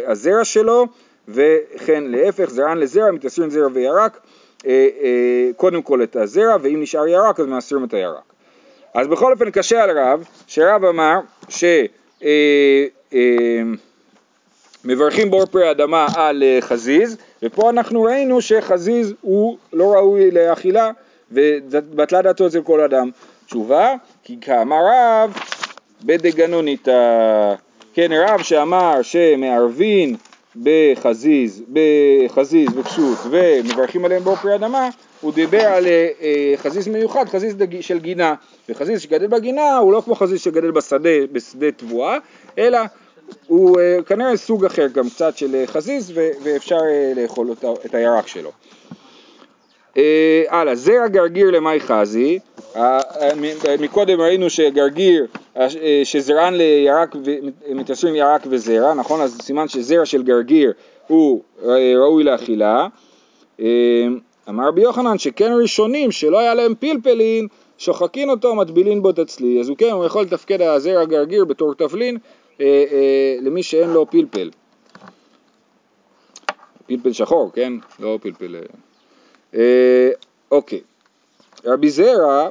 הזרע 0.07 0.45
שלו, 0.45 0.87
וכן 1.29 2.05
להפך 2.07 2.51
זרען 2.51 2.79
לזרע 2.79 3.11
מתעשרין 3.11 3.51
זרע 3.51 3.69
וירק, 3.73 4.19
אה, 4.67 4.89
אה, 5.03 5.51
קודם 5.57 5.83
כל 5.83 6.03
את 6.03 6.17
הזרע 6.17 6.57
ואם 6.63 6.83
נשאר 6.83 7.09
ירק 7.09 7.41
אז 7.41 7.47
מאסרים 7.47 7.85
את 7.85 7.95
הירק. 7.95 8.33
אז 8.95 9.07
בכל 9.07 9.33
אופן 9.33 9.51
קשה 9.51 9.83
על 9.83 9.99
רב, 9.99 10.25
שרב 10.47 10.85
אמר 10.85 11.21
ש... 11.49 11.65
אה, 12.25 12.87
אה, 13.15 13.63
מברכים 14.85 15.31
בור 15.31 15.47
פרי 15.47 15.71
אדמה 15.71 16.07
על 16.17 16.43
אה, 16.43 16.59
חזיז, 16.61 17.17
ופה 17.43 17.71
אנחנו 17.71 18.03
ראינו 18.03 18.41
שחזיז 18.41 19.15
הוא 19.21 19.57
לא 19.73 19.93
ראוי 19.93 20.31
לאכילה, 20.31 20.91
ובטלה 21.33 22.23
דעתו 22.23 22.47
אצל 22.47 22.63
כל 22.63 22.81
אדם. 22.81 23.11
תשובה, 23.47 23.95
כי 24.25 24.37
כאמר 24.41 24.77
רב 24.77 25.37
בדגנוניתא, 26.03 27.55
כן 27.95 28.13
רב 28.13 28.43
שאמר 28.43 29.03
שמערבין 29.03 30.17
בחזיז, 30.63 31.63
בחזיז 31.73 32.69
ופשוט 32.77 33.19
ומברכים 33.31 34.05
עליהם 34.05 34.23
בור 34.23 34.37
פרי 34.37 34.55
אדמה, 34.55 34.89
הוא 35.21 35.33
דיבר 35.33 35.67
על 35.67 35.85
חזיז 36.57 36.89
מיוחד, 36.89 37.29
חזיז 37.29 37.57
של 37.81 37.99
גינה, 37.99 38.35
וחזיז 38.69 39.01
שגדל 39.01 39.27
בגינה 39.27 39.77
הוא 39.77 39.93
לא 39.93 40.03
כמו 40.05 40.15
חזיז 40.15 40.41
שגדל 40.41 40.71
בשדה, 40.71 41.27
בשדה 41.33 41.71
תבואה, 41.71 42.19
אלא 42.59 42.79
הוא 43.47 43.79
uh, 43.79 44.03
כנראה 44.03 44.37
סוג 44.37 44.65
אחר 44.65 44.87
גם 44.87 45.11
קצת 45.11 45.37
של 45.37 45.65
חזיז 45.67 46.13
ו- 46.15 46.31
ואפשר 46.43 46.77
uh, 46.79 47.21
לאכול 47.21 47.49
אותה, 47.51 47.69
את 47.87 47.95
הירק 47.95 48.27
שלו. 48.27 48.53
הלאה, 50.49 50.73
uh, 50.73 50.77
זרע 50.77 51.09
גרגיר 51.09 51.51
למאי 51.51 51.81
חזי, 51.81 52.39
מקודם 53.79 54.21
ראינו 54.21 54.51
שגרגיר, 54.51 55.27
uh, 55.57 55.61
שזרען 56.05 56.55
לירק, 56.55 57.17
מתעשרים 57.69 58.15
ירק 58.15 58.43
וזרע, 58.51 58.95
נכון? 58.95 59.21
אז 59.21 59.39
סימן 59.43 59.69
שזרע 59.69 60.07
של 60.07 60.23
גרגיר 60.23 60.73
הוא 61.07 61.43
ראוי 61.97 62.25
לאכילה. 62.25 62.87
אמר 64.49 64.69
רבי 64.69 64.81
יוחנן 64.81 65.19
שכן 65.19 65.53
ראשונים 65.63 66.11
שלא 66.11 66.39
היה 66.39 66.55
להם 66.55 66.75
פלפלין, 66.81 67.49
שוחקין 67.79 68.31
אותו, 68.31 68.55
מטבילין 68.55 69.03
בו 69.03 69.11
את 69.11 69.19
הצלי. 69.19 69.61
אז 69.61 69.69
הוא 69.69 69.77
כן, 69.77 69.91
הוא 69.91 70.05
יכול 70.05 70.23
לתפקד 70.23 70.63
הזרע 70.63 71.05
גרגיר 71.05 71.45
בתור 71.45 71.75
תבלין 71.75 72.19
אה, 72.61 72.85
אה, 72.93 73.37
למי 73.41 73.63
שאין 73.63 73.91
לו 73.91 74.11
פלפל. 74.11 74.51
פלפל 76.87 77.13
שחור, 77.13 77.51
כן? 77.55 77.73
לא 78.01 78.19
פלפל... 78.23 78.57
אה, 78.57 78.61
אה, 79.55 80.11
אוקיי. 80.51 80.81
רבי 81.65 81.91
זרע, 81.91 82.49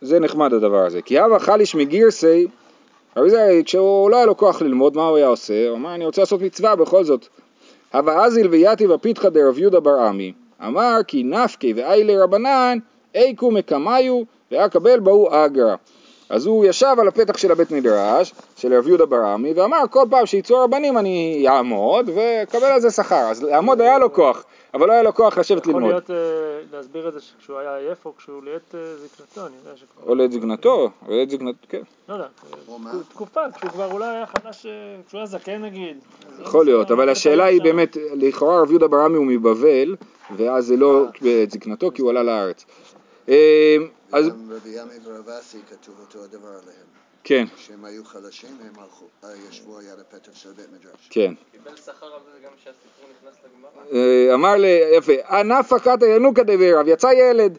זה 0.00 0.20
נחמד 0.20 0.52
הדבר 0.52 0.86
הזה. 0.86 1.02
כי 1.02 1.18
הווה 1.18 1.38
חליש 1.38 1.74
מגירסי, 1.74 2.46
רבי 3.16 3.30
זרע, 3.30 3.62
כשהוא 3.64 4.10
לא 4.10 4.16
היה 4.16 4.26
לו 4.26 4.36
כוח 4.36 4.62
ללמוד, 4.62 4.96
מה 4.96 5.06
הוא 5.06 5.16
היה 5.16 5.26
עושה? 5.26 5.68
הוא 5.68 5.76
אמר, 5.76 5.94
אני 5.94 6.06
רוצה 6.06 6.22
לעשות 6.22 6.42
מצווה 6.42 6.76
בכל 6.76 7.04
זאת. 7.04 7.26
הווה 7.94 8.24
אזיל 8.24 8.48
ויתיב 8.48 8.92
הפיתחא 8.92 9.28
דרב 9.28 9.58
יהודה 9.58 9.80
בר 9.80 10.00
עמי. 10.00 10.32
אמר 10.66 10.96
כי 11.06 11.22
נפקי 11.22 11.72
ואיילי 11.76 12.18
רבנן 12.18 12.78
איכו 13.14 13.50
מקמיו 13.50 14.22
ואקבל 14.50 15.00
בהו 15.00 15.28
אגרא. 15.30 15.74
אז 16.28 16.46
הוא 16.46 16.64
ישב 16.64 16.96
על 16.98 17.08
הפתח 17.08 17.36
של 17.36 17.52
הבית 17.52 17.70
מדרש 17.70 18.34
של 18.56 18.74
רב 18.74 18.88
יהודה 18.88 19.06
ברמי 19.06 19.52
ואמר 19.52 19.78
כל 19.90 20.06
פעם 20.10 20.26
שיצאו 20.26 20.64
רבנים 20.64 20.98
אני 20.98 21.44
אעמוד 21.48 22.10
ואקבל 22.14 22.64
על 22.64 22.80
זה 22.80 22.90
שכר. 22.90 23.30
אז 23.30 23.42
לעמוד 23.42 23.80
היה 23.80 23.98
לו 23.98 24.12
כוח, 24.12 24.44
אבל 24.74 24.86
לא 24.86 24.92
היה 24.92 25.02
לו 25.02 25.14
כוח 25.14 25.38
לשבת 25.38 25.62
יכול 25.62 25.74
ללמוד. 25.74 25.90
להיות, 25.90 26.10
אה, 26.10 26.16
להסביר 26.72 27.08
את 27.08 27.12
זה 27.12 27.20
שכשהוא 27.20 27.58
היה 27.58 27.76
עייף 27.76 28.06
או 28.06 28.16
כשהוא 28.16 28.42
לעת 28.44 28.74
אה, 28.74 28.96
זקנתו, 28.96 29.46
אני 29.46 29.56
יודע 29.64 29.76
שכבר... 29.76 30.02
או 30.06 30.14
לעת 30.14 30.32
זקנתו, 30.32 30.90
או 31.08 31.12
לעת 31.12 31.30
זקנתו, 31.30 31.58
כן. 31.68 31.82
לא 32.08 32.14
יודע, 32.14 32.26
או 32.68 32.78
מה? 32.78 32.92
תקופה, 33.08 33.40
כשהוא 33.56 33.70
כבר 33.70 33.92
אולי 33.92 34.06
היה 34.06 34.26
חדש, 34.26 34.66
אה, 34.66 34.72
כשהוא 35.06 35.18
היה 35.18 35.26
זקן 35.26 35.62
נגיד. 35.62 35.96
לא 36.38 36.44
יכול 36.44 36.64
להיות, 36.64 36.90
אבל 36.90 37.08
השאלה 37.08 37.44
היא. 37.44 37.62
באמת, 37.62 37.96
לכאורה 38.14 38.62
רב 38.62 38.70
יהודה 38.70 38.88
ברמי 38.88 39.16
הוא 39.16 39.26
מבבל, 39.26 39.96
ואז 40.36 40.66
זה 40.66 40.76
לא 40.76 41.04
בעת 41.20 41.50
זקנתו 41.50 41.90
כי 41.94 42.02
הוא 42.02 42.10
עלה 42.10 42.22
לארץ. 42.22 42.64
אה, 43.28 43.76
אז 44.12 44.28
גם 44.28 44.52
רבי 44.52 44.68
ימי 44.68 44.94
ורב 45.04 45.28
אסי 45.28 45.58
כתוב 45.70 45.94
אותו 46.00 46.24
הדבר 46.24 46.48
עליהם. 46.48 46.94
כן, 47.24 47.44
שהם 47.56 47.84
היו 47.84 48.04
חלשים, 48.04 48.50
הם 48.60 48.82
הלכו, 48.82 49.04
אה, 49.24 49.28
ישבו 49.50 49.76
על 49.76 49.82
יד 49.82 49.98
הפתח 50.00 50.34
של 50.34 50.48
בית 50.52 50.66
מדרש. 50.72 51.08
כן. 51.10 51.34
קיבל 51.52 51.76
שכר 51.76 52.06
על 52.06 52.20
זה 52.32 52.38
גם 52.44 52.50
כשהסיפור 52.56 53.08
נכנס 53.10 53.34
לגמרא? 53.44 53.98
אה, 53.98 54.34
אמר 54.34 54.56
לי, 54.56 54.80
יפה, 54.96 55.12
ענף 55.30 55.72
קתא 55.72 56.04
ינוקא 56.04 56.42
דבירב, 56.42 56.88
יצא 56.88 57.06
ילד. 57.06 57.58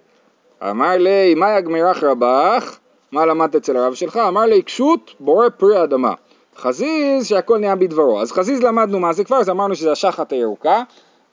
אמר 0.70 0.98
לי, 0.98 1.36
מה 1.36 1.58
יגמירך 1.58 2.04
רבך? 2.04 2.80
מה 3.12 3.26
למדת 3.26 3.56
אצל 3.56 3.78
הרב 3.78 3.94
שלך? 3.94 4.18
אמר 4.18 4.46
לי, 4.46 4.56
עיקשות 4.56 5.16
בורא 5.20 5.50
פרי 5.50 5.84
אדמה. 5.84 6.14
חזיז 6.58 7.28
שהכל 7.28 7.58
נהיה 7.58 7.76
בדברו. 7.76 8.22
אז 8.22 8.32
חזיז 8.32 8.62
למדנו 8.62 9.00
מה 9.00 9.14
זה 9.14 9.24
כבר, 9.24 9.38
אז 9.38 9.50
אמרנו 9.50 9.76
שזה 9.76 9.92
השחת 9.92 10.32
הירוקה, 10.32 10.84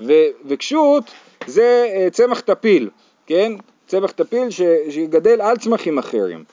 ו- 0.00 0.30
וקשות 0.46 1.04
זה 1.46 1.88
צמח 2.12 2.40
טפיל, 2.40 2.90
כן? 3.26 3.52
צמח 3.92 4.10
טפיל 4.10 4.50
ש- 4.50 4.62
שגדל 4.90 5.40
על 5.40 5.56
צמחים 5.56 5.98
אחרים. 5.98 6.44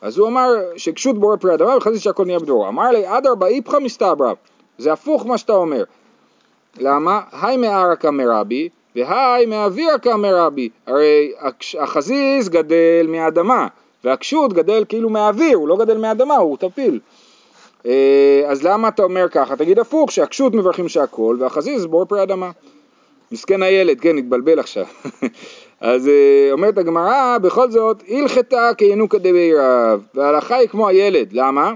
אז 0.00 0.18
הוא 0.18 0.28
אמר 0.28 0.48
שקשות 0.76 1.18
בורא 1.18 1.36
פרי 1.36 1.54
אדמה 1.54 1.76
וחזיז 1.76 2.00
שהכל 2.00 2.24
נהיה 2.24 2.38
בדברו. 2.38 2.68
אמר 2.68 2.90
לי, 2.90 3.18
אדרבה 3.18 3.46
איפכא 3.46 3.76
מסתברא. 3.76 4.32
זה 4.78 4.92
הפוך 4.92 5.26
מה 5.26 5.38
שאתה 5.38 5.52
אומר. 5.52 5.84
למה? 6.78 7.20
היי 7.42 7.56
מערקא 7.56 8.10
מרבי 8.10 8.68
והי 8.96 9.46
מאווירקא 9.46 10.16
מרבי. 10.16 10.68
הרי 10.86 11.32
החזיז 11.80 12.48
גדל 12.48 13.06
מהאדמה 13.08 13.66
והקשות 14.04 14.52
גדל 14.52 14.84
כאילו 14.88 15.10
מהאוויר, 15.10 15.56
הוא 15.56 15.68
לא 15.68 15.76
גדל 15.76 15.98
מהאדמה, 15.98 16.36
הוא 16.36 16.56
טפיל. 16.56 17.00
אה, 17.86 18.42
אז 18.46 18.62
למה 18.62 18.88
אתה 18.88 19.02
אומר 19.02 19.28
ככה? 19.28 19.56
תגיד 19.56 19.78
הפוך, 19.78 20.12
שהקשות 20.12 20.54
מברכים 20.54 20.88
שהכל 20.88 21.36
והחזיז 21.40 21.86
בור 21.86 22.04
פרי 22.04 22.22
אדמה. 22.22 22.50
מסכן 23.32 23.62
הילד, 23.62 24.00
כן, 24.00 24.18
התבלבל 24.18 24.58
עכשיו. 24.58 24.84
אז 25.80 26.08
אה, 26.08 26.52
אומרת 26.52 26.78
הגמרא, 26.78 27.38
בכל 27.38 27.70
זאת, 27.70 28.02
הלכתה 28.08 28.70
כינוקא 28.78 29.18
דבעירב, 29.18 30.00
וההלכה 30.14 30.56
היא 30.56 30.68
כמו 30.68 30.88
הילד, 30.88 31.32
למה? 31.32 31.72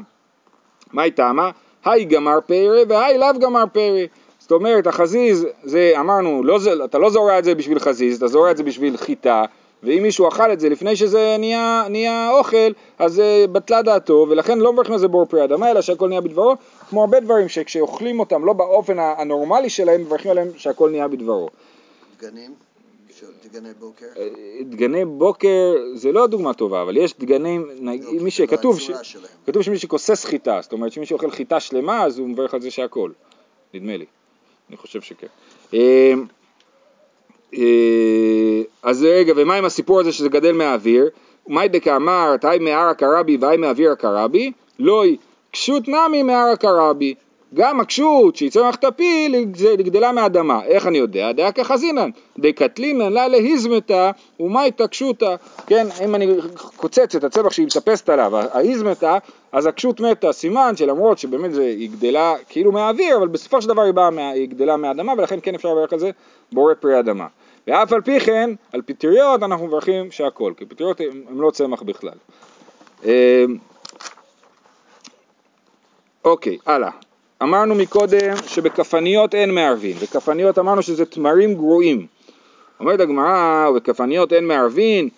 מה 0.92 1.02
היא 1.02 1.12
טעמה? 1.12 1.50
היי 1.84 2.04
גמר 2.04 2.38
פרא 2.46 2.78
והי 2.88 3.18
לאו 3.18 3.38
גמר 3.40 3.64
פרא. 3.72 4.04
זאת 4.38 4.52
אומרת, 4.52 4.86
החזיז, 4.86 5.46
זה 5.62 5.92
אמרנו, 6.00 6.44
לא, 6.44 6.58
אתה 6.84 6.98
לא 6.98 7.10
זורע 7.10 7.38
את 7.38 7.44
זה 7.44 7.54
בשביל 7.54 7.78
חזיז, 7.78 8.16
אתה 8.16 8.26
זורע 8.26 8.50
את 8.50 8.56
זה 8.56 8.62
בשביל 8.62 8.96
חיטה, 8.96 9.44
ואם 9.82 10.02
מישהו 10.02 10.28
אכל 10.28 10.52
את 10.52 10.60
זה 10.60 10.68
לפני 10.68 10.96
שזה 10.96 11.36
נהיה, 11.38 11.84
נהיה 11.90 12.30
אוכל, 12.30 12.72
אז 12.98 13.20
אה, 13.20 13.44
בטלה 13.52 13.82
דעתו, 13.82 14.26
ולכן 14.30 14.58
לא 14.58 14.72
מברכים 14.72 14.92
על 14.92 14.98
זה 14.98 15.08
בור 15.08 15.26
פרי 15.26 15.44
אדמה, 15.44 15.70
אלא 15.70 15.80
שהכל 15.80 16.08
נהיה 16.08 16.20
בדברו, 16.20 16.54
כמו 16.90 17.00
הרבה 17.00 17.20
דברים 17.20 17.48
שכשאוכלים 17.48 18.20
אותם 18.20 18.44
לא 18.44 18.52
באופן 18.52 18.98
הנורמלי 18.98 19.70
שלהם, 19.70 20.00
מברכים 20.00 20.30
עליהם 20.30 20.48
שהכל 20.56 20.90
נהיה 20.90 21.08
בדברו. 21.08 21.48
דגנים, 22.20 22.50
של 22.50 22.63
דגני 23.44 23.68
בוקר. 23.78 24.06
אה, 24.16 24.28
דגני 24.62 25.04
בוקר 25.04 25.74
זה 25.94 26.12
לא 26.12 26.26
דוגמה 26.26 26.54
טובה, 26.54 26.82
אבל 26.82 26.96
יש 26.96 27.14
דגנים, 27.18 27.70
לא, 27.80 27.92
מי 28.20 28.30
שכתוב, 28.30 28.80
ש... 28.80 28.90
כתוב 29.46 29.62
שמי 29.62 29.78
שכוסס 29.78 30.24
חיטה, 30.24 30.58
זאת 30.62 30.72
אומרת 30.72 30.92
שמי 30.92 31.06
שאוכל 31.06 31.30
חיטה 31.30 31.60
שלמה 31.60 32.04
אז 32.04 32.18
הוא 32.18 32.28
מברך 32.28 32.54
על 32.54 32.60
זה 32.60 32.70
שהכל, 32.70 33.10
נדמה 33.74 33.96
לי, 33.96 34.06
אני 34.68 34.76
חושב 34.76 35.00
שכן. 35.00 35.26
אה, 35.74 36.14
אה, 37.54 38.62
אז 38.82 39.02
רגע, 39.02 39.32
ומה 39.36 39.54
עם 39.54 39.64
הסיפור 39.64 40.00
הזה 40.00 40.12
שזה 40.12 40.28
גדל 40.28 40.52
מהאוויר? 40.52 41.08
מאי 41.48 41.68
דקאמר, 41.68 42.36
תאי 42.36 42.58
מהר 42.58 42.88
הקרבי 42.88 43.36
ואי 43.40 43.56
מאוויר 43.56 43.92
הקרבי? 43.92 44.52
לא 44.78 45.04
היא, 45.04 45.16
קשות 45.50 45.88
נמי 45.88 46.22
מהר 46.22 46.48
הקרבי. 46.52 47.14
גם 47.54 47.80
הקשות 47.80 48.36
שהיא 48.36 48.50
צמח 48.50 48.74
טפיל 48.74 49.46
זה 49.56 49.76
גדלה 49.76 50.12
מהאדמה. 50.12 50.64
איך 50.64 50.86
אני 50.86 50.98
יודע? 50.98 51.32
דעה 51.32 51.52
כחזינן. 51.52 52.10
דקטלינן 52.38 53.12
לה 53.12 53.28
להיזמתה 53.28 54.10
ומאי 54.40 54.70
תקשותה. 54.70 55.36
כן, 55.66 55.86
אם 56.04 56.14
אני 56.14 56.26
קוצץ 56.76 57.16
את 57.16 57.24
הצמח 57.24 57.52
שהיא 57.52 57.66
מטפסת 57.66 58.08
עליו, 58.08 58.36
ההיזמתה, 58.36 59.18
אז 59.52 59.66
הקשות 59.66 60.00
מתה. 60.00 60.32
סימן 60.32 60.76
שלמרות 60.76 61.18
שבאמת 61.18 61.54
זה, 61.54 61.62
היא 61.62 61.90
גדלה 61.90 62.34
כאילו 62.48 62.72
מהאוויר, 62.72 63.16
אבל 63.16 63.28
בסופו 63.28 63.62
של 63.62 63.68
דבר 63.68 63.82
היא, 63.82 63.92
מה, 63.92 64.30
היא 64.30 64.48
גדלה 64.48 64.76
מהאדמה, 64.76 65.12
ולכן 65.18 65.38
כן 65.42 65.54
אפשר 65.54 65.68
לברך 65.68 65.92
על 65.92 65.98
זה 65.98 66.10
בורא 66.52 66.74
פרי 66.74 66.98
אדמה. 66.98 67.26
ואף 67.66 67.92
על 67.92 68.00
פי 68.00 68.20
כן, 68.20 68.50
על 68.72 68.82
פטריות 68.82 69.42
אנחנו 69.42 69.66
מברכים 69.66 70.10
שהכל, 70.10 70.52
כי 70.56 70.66
פטריות 70.66 71.00
הם 71.00 71.40
לא 71.40 71.50
צמח 71.50 71.82
בכלל. 71.82 72.18
אה, 73.04 73.44
אוקיי, 76.24 76.58
הלאה. 76.66 76.90
אמרנו 77.44 77.74
מקודם 77.74 78.36
שבכפניות 78.46 79.34
אין 79.34 79.54
מערבין, 79.54 79.96
בכפניות 79.96 80.58
אמרנו 80.58 80.82
שזה 80.82 81.04
תמרים 81.04 81.54
גרועים. 81.54 82.06
אומרת 82.80 83.00
הגמרא, 83.00 83.70
בכפניות 83.76 84.32
אין 84.32 84.46
מערבין, 84.46 85.08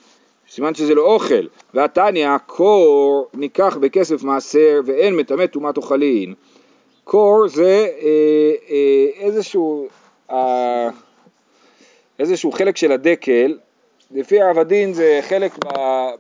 סימן 0.51 0.75
שזה 0.75 0.95
לא 0.95 1.03
אוכל. 1.03 1.47
והתניא, 1.75 2.39
קור 2.47 3.27
ניקח 3.35 3.77
בכסף 3.77 4.23
מעשר 4.23 4.81
ואין 4.87 5.17
מטמא 5.17 5.47
טומאת 5.47 5.77
אוכלין. 5.77 6.35
קור 7.05 7.49
זה 7.49 7.87
אה, 8.03 8.53
אה, 8.71 9.25
איזשהו, 9.27 9.89
אה, 10.31 10.89
איזשהו 12.19 12.53
חלק 12.53 12.77
של 12.77 12.93
הדקל, 12.93 13.59
לפי 14.11 14.41
העבדין 14.41 14.93
זה 14.93 15.21
חלק 15.29 15.53
ב, 15.65 15.69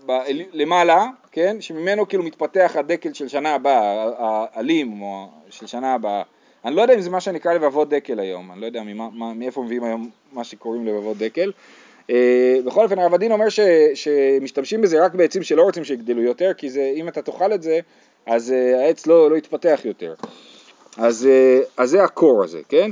ב, 0.06 0.12
למעלה, 0.52 1.06
כן, 1.36 1.56
שממנו 1.60 2.08
כאילו 2.08 2.22
מתפתח 2.22 2.72
הדקל 2.74 3.12
של 3.12 3.28
שנה 3.28 3.54
הבאה, 3.54 4.10
העלים 4.18 5.02
או 5.02 5.28
של 5.50 5.66
שנה 5.66 5.94
הבאה. 5.94 6.22
אני 6.64 6.76
לא 6.76 6.82
יודע 6.82 6.94
אם 6.94 7.00
זה 7.00 7.10
מה 7.10 7.20
שנקרא 7.20 7.52
לבבות 7.52 7.88
דקל 7.88 8.20
היום, 8.20 8.52
אני 8.52 8.60
לא 8.60 8.66
יודע 8.66 8.82
ממה, 8.82 9.08
מה, 9.12 9.34
מאיפה 9.34 9.62
מביאים 9.62 9.84
היום 9.84 10.10
מה 10.32 10.44
שקוראים 10.44 10.86
לבבות 10.86 11.16
דקל. 11.16 11.52
אה, 12.10 12.58
בכל 12.64 12.84
אופן 12.84 12.98
העבדין 12.98 13.32
אומר 13.32 13.48
ש, 13.48 13.60
שמשתמשים 13.94 14.82
בזה 14.82 15.04
רק 15.04 15.14
בעצים 15.14 15.42
שלא 15.42 15.62
רוצים 15.62 15.84
שיגדלו 15.84 16.22
יותר, 16.22 16.52
כי 16.54 16.70
זה, 16.70 16.92
אם 16.96 17.08
אתה 17.08 17.22
תאכל 17.22 17.52
את 17.52 17.62
זה, 17.62 17.78
אז 18.26 18.52
אה, 18.52 18.84
העץ 18.84 19.06
לא, 19.06 19.30
לא 19.30 19.36
יתפתח 19.36 19.80
יותר. 19.84 20.14
אז, 20.96 21.26
אה, 21.26 21.60
אז 21.76 21.90
זה 21.90 22.04
הקור 22.04 22.44
הזה, 22.44 22.60
כן? 22.68 22.90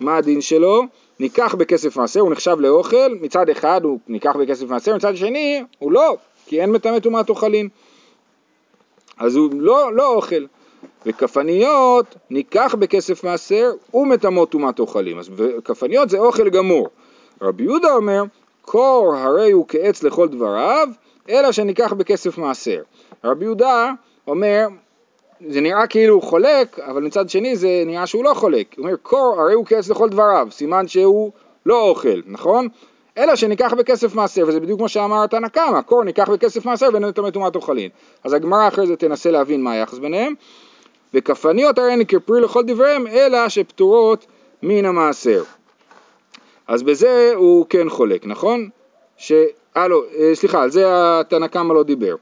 מה 0.00 0.16
הדין 0.16 0.40
שלו? 0.40 0.82
ניקח 1.20 1.54
בכסף 1.54 1.96
מעשר, 1.96 2.20
הוא 2.20 2.32
נחשב 2.32 2.56
לאוכל, 2.60 3.14
מצד 3.20 3.48
אחד 3.48 3.84
הוא 3.84 3.98
ניקח 4.08 4.36
בכסף 4.36 4.68
מעשר, 4.68 4.96
מצד 4.96 5.16
שני 5.16 5.62
הוא 5.78 5.92
לא, 5.92 6.16
כי 6.50 6.60
אין 6.60 6.72
מטמא 6.72 6.98
טומאת 6.98 7.30
אוכלין. 7.30 7.68
אז 9.18 9.36
הוא 9.36 9.50
לא, 9.54 9.94
לא 9.94 10.14
אוכל. 10.14 10.44
וכפניות 11.06 12.14
ניקח 12.30 12.74
בכסף 12.78 13.24
מעשר 13.24 13.72
ומטמאות 13.94 14.50
טומאת 14.50 14.78
אוכלים. 14.78 15.18
אז 15.18 15.30
כפניות 15.64 16.10
זה 16.10 16.18
אוכל 16.18 16.48
גמור. 16.48 16.88
רבי 17.42 17.62
יהודה 17.62 17.94
אומר, 17.94 18.22
קור 18.62 19.16
הרי 19.16 19.50
הוא 19.50 19.64
כעץ 19.68 20.02
לכל 20.02 20.28
דבריו, 20.28 20.88
אלא 21.28 21.52
שניקח 21.52 21.92
בכסף 21.92 22.38
מעשר. 22.38 22.82
רבי 23.24 23.44
יהודה 23.44 23.92
אומר, 24.26 24.66
זה 25.48 25.60
נראה 25.60 25.86
כאילו 25.86 26.14
הוא 26.14 26.22
חולק, 26.22 26.78
אבל 26.78 27.02
מצד 27.02 27.30
שני 27.30 27.56
זה 27.56 27.82
נראה 27.86 28.06
שהוא 28.06 28.24
לא 28.24 28.34
חולק. 28.34 28.74
הוא 28.76 28.84
אומר, 28.84 28.96
קור 28.96 29.40
הרי 29.40 29.54
הוא 29.54 29.66
כעץ 29.66 29.88
לכל 29.88 30.08
דבריו, 30.08 30.48
סימן 30.50 30.88
שהוא 30.88 31.32
לא 31.66 31.88
אוכל, 31.88 32.20
נכון? 32.26 32.68
אלא 33.18 33.36
שניקח 33.36 33.74
בכסף 33.74 34.14
מעשר, 34.14 34.44
וזה 34.46 34.60
בדיוק 34.60 34.78
כמו 34.78 34.88
שאמר 34.88 35.26
תנא 35.26 35.48
קמא, 35.48 35.82
קור 35.82 36.04
ניקח 36.04 36.30
בכסף 36.30 36.66
מעשר 36.66 36.88
ונטמא 36.92 37.30
טומאת 37.30 37.56
אוכלין. 37.56 37.90
אז 38.24 38.32
הגמרא 38.32 38.68
אחרי 38.68 38.86
זה 38.86 38.96
תנסה 38.96 39.30
להבין 39.30 39.62
מה 39.62 39.72
היחס 39.72 39.98
ביניהם. 39.98 40.34
וכפניות 41.14 41.78
הרי 41.78 41.92
הן 41.92 42.04
כפרי 42.04 42.40
לכל 42.40 42.62
דבריהם, 42.66 43.06
אלא 43.06 43.48
שפטורות 43.48 44.26
מן 44.62 44.84
המעשר. 44.84 45.42
אז 46.66 46.82
בזה 46.82 47.32
הוא 47.34 47.66
כן 47.68 47.88
חולק, 47.88 48.26
נכון? 48.26 48.68
ש... 49.16 49.32
אה 49.76 49.88
לא, 49.88 50.02
אה, 50.18 50.30
סליחה, 50.34 50.62
על 50.62 50.70
זה 50.70 50.84
התנא 50.88 51.46
קמא 51.46 51.72
לא 51.72 51.82
דיבר. 51.82 52.14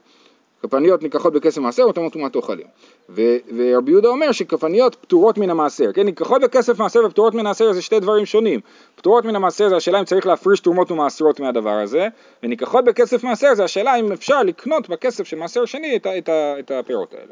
כפניות 0.61 1.03
ניקחות 1.03 1.33
בכסף 1.33 1.57
מעשר 1.57 1.87
ותמות 1.87 2.13
טומאת 2.13 2.35
אוכלים. 2.35 2.67
ורבי 3.09 3.91
יהודה 3.91 4.09
אומר 4.09 4.31
שכפניות 4.31 4.95
פטורות 4.95 5.37
מן 5.37 5.49
המעשר, 5.49 5.91
כן? 5.93 6.05
ניקחות 6.05 6.41
בכסף 6.41 6.79
מעשר 6.79 7.05
ופטורות 7.05 7.33
מן 7.33 7.39
המעשר 7.39 7.73
זה 7.73 7.81
שתי 7.81 7.99
דברים 7.99 8.25
שונים. 8.25 8.59
פטורות 8.95 9.25
מן 9.25 9.35
המעשר 9.35 9.69
זה 9.69 9.75
השאלה 9.75 9.99
אם 9.99 10.05
צריך 10.05 10.27
להפריש 10.27 10.59
תרומות 10.59 10.91
ומעשרות 10.91 11.39
מהדבר 11.39 11.79
הזה, 11.83 12.07
וניקחות 12.43 12.85
בכסף 12.85 13.23
מעשר 13.23 13.55
זה 13.55 13.63
השאלה 13.63 13.95
אם 13.95 14.11
אפשר 14.11 14.43
לקנות 14.43 14.89
בכסף 14.89 15.23
של 15.27 15.37
מעשר 15.37 15.65
שני 15.65 15.95
את, 15.95 16.07
את, 16.07 16.29
את 16.59 16.71
הפירות 16.71 17.13
האלה. 17.13 17.31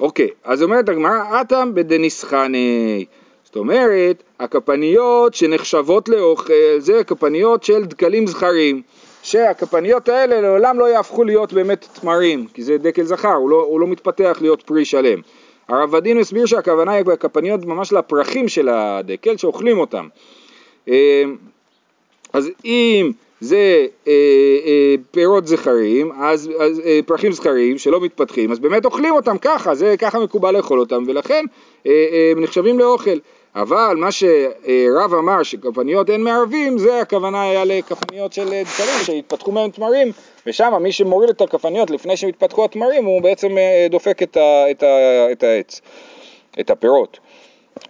אוקיי, 0.00 0.28
אז 0.44 0.62
אומרת 0.62 0.88
הגמרא, 0.88 1.40
אטם 1.40 1.70
בדניסחני. 1.74 3.04
זאת 3.44 3.56
אומרת, 3.56 4.22
הכפניות 4.40 5.34
שנחשבות 5.34 6.08
לאוכל 6.08 6.52
זה 6.78 7.04
כפניות 7.04 7.62
של 7.62 7.84
דקלים 7.84 8.26
זכרים. 8.26 8.82
שהכפניות 9.26 10.08
האלה 10.08 10.40
לעולם 10.40 10.78
לא 10.78 10.84
יהפכו 10.84 11.24
להיות 11.24 11.52
באמת 11.52 11.86
תמרים, 12.00 12.46
כי 12.54 12.62
זה 12.62 12.78
דקל 12.78 13.02
זכר, 13.02 13.34
הוא 13.34 13.50
לא, 13.50 13.62
הוא 13.62 13.80
לא 13.80 13.86
מתפתח 13.86 14.38
להיות 14.40 14.62
פרי 14.62 14.84
שלם. 14.84 15.20
הרב 15.68 15.94
עדין 15.94 16.18
הסביר 16.18 16.46
שהכוונה 16.46 16.92
היא 16.92 17.04
בכפניות 17.04 17.64
ממש 17.64 17.92
לפרחים 17.92 18.48
של 18.48 18.68
הדקל, 18.68 19.36
שאוכלים 19.36 19.78
אותם. 19.78 20.08
אז 22.32 22.50
אם 22.64 23.12
זה 23.40 23.86
אה, 24.08 24.12
אה, 24.66 24.94
פירות 25.10 25.46
זכרים, 25.46 26.12
אז, 26.12 26.50
אז 26.58 26.80
אה, 26.80 27.00
פרחים 27.06 27.32
זכרים 27.32 27.78
שלא 27.78 28.00
מתפתחים, 28.00 28.52
אז 28.52 28.58
באמת 28.58 28.84
אוכלים 28.84 29.14
אותם 29.14 29.38
ככה, 29.38 29.74
זה 29.74 29.94
ככה 29.98 30.20
מקובל 30.20 30.56
לאכול 30.56 30.80
אותם, 30.80 31.04
ולכן 31.06 31.44
אה, 31.86 31.92
אה, 32.12 32.32
הם 32.32 32.40
נחשבים 32.42 32.78
לאוכל. 32.78 33.18
אבל 33.56 33.96
מה 33.96 34.12
שרב 34.12 35.14
אמר 35.18 35.42
שכפניות 35.42 36.10
אין 36.10 36.22
מערבים, 36.22 36.78
זה 36.78 37.00
הכוונה 37.00 37.42
היה 37.42 37.64
לכפניות 37.64 38.32
של 38.32 38.44
דקרים 38.44 39.04
שהתפתחו 39.04 39.52
מהם 39.52 39.70
תמרים, 39.70 40.12
ושם 40.46 40.72
מי 40.80 40.92
שמוריד 40.92 41.30
את 41.30 41.40
הכפניות 41.40 41.90
לפני 41.90 42.16
שהתפתחו 42.16 42.64
התמרים, 42.64 43.04
הוא 43.04 43.22
בעצם 43.22 43.58
אה, 43.58 43.86
דופק 43.90 44.22
את, 44.22 44.36
ה, 44.36 44.70
את, 44.70 44.82
ה, 44.82 44.86
את 45.32 45.42
העץ, 45.42 45.80
את 46.60 46.70
הפירות. 46.70 47.18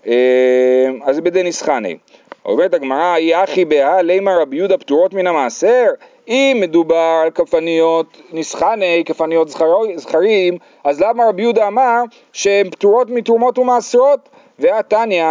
אה, 0.06 0.88
אז 1.04 1.16
זה 1.16 1.22
בדניסחני. 1.22 1.96
אומרת 2.44 2.74
הגמרא, 2.74 3.16
אי 3.16 3.44
אחי 3.44 3.64
בהא 3.64 4.00
לימה 4.00 4.36
רבי 4.36 4.56
יהודה 4.56 4.78
פטורות 4.78 5.14
מן 5.14 5.26
המעשר? 5.26 5.86
אם 6.28 6.58
מדובר 6.60 7.20
על 7.24 7.30
כפניות 7.30 8.16
נסחני, 8.32 9.02
כפניות 9.06 9.48
זכרים, 9.96 10.58
אז 10.84 11.00
למה 11.00 11.28
רבי 11.28 11.42
יהודה 11.42 11.66
אמר 11.66 12.02
שהן 12.32 12.70
פטורות 12.70 13.10
מתרומות 13.10 13.58
ומעשרות? 13.58 14.28
והתניא, 14.58 15.24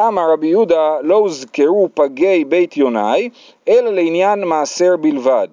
אמר 0.00 0.32
רבי 0.32 0.46
יהודה, 0.46 0.96
לא 1.02 1.14
הוזכרו 1.14 1.88
פגי 1.94 2.44
בית 2.44 2.76
יונאי, 2.76 3.28
אלא 3.68 3.90
לעניין 3.90 4.44
מעשר 4.44 4.96
בלבד. 4.96 5.48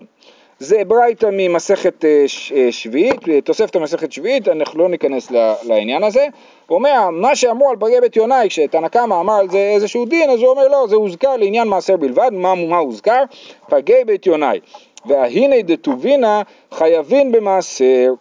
זה 0.60 0.82
ברייתא 0.88 1.30
ממסכת 1.32 2.06
אה, 2.06 2.26
אה, 2.56 2.72
שביעית, 2.72 3.20
תוספת 3.44 3.76
המסכת 3.76 4.12
שביעית, 4.12 4.48
אנחנו 4.48 4.80
לא 4.80 4.90
ניכנס 4.90 5.32
לעניין 5.64 6.04
הזה. 6.04 6.28
הוא 6.68 6.76
אומר, 6.76 7.10
מה 7.12 7.36
שאמרו 7.36 7.70
על 7.70 7.76
פגי 7.80 8.02
בית 8.02 8.16
יונאי, 8.16 8.50
כשתנא 8.50 8.88
קמא 8.88 9.20
אמר 9.20 9.34
על 9.34 9.50
זה 9.50 9.58
איזשהו 9.58 10.06
דין, 10.06 10.30
אז 10.30 10.40
הוא 10.40 10.50
אומר 10.50 10.68
לא, 10.68 10.86
זה 10.90 10.96
הוזכר 10.96 11.38
לעניין 11.38 11.68
מעשר 11.68 11.98
בלבד, 11.98 12.30
מה, 12.34 12.56
מה 12.56 12.78
הוזכר? 12.78 13.24
פגי 13.70 14.04
בית 14.06 14.26
יונאי. 14.26 14.60
וההיני 15.06 15.64
דטובינה 15.64 16.42
חייבין 16.72 17.32
במעשר. 17.32 18.14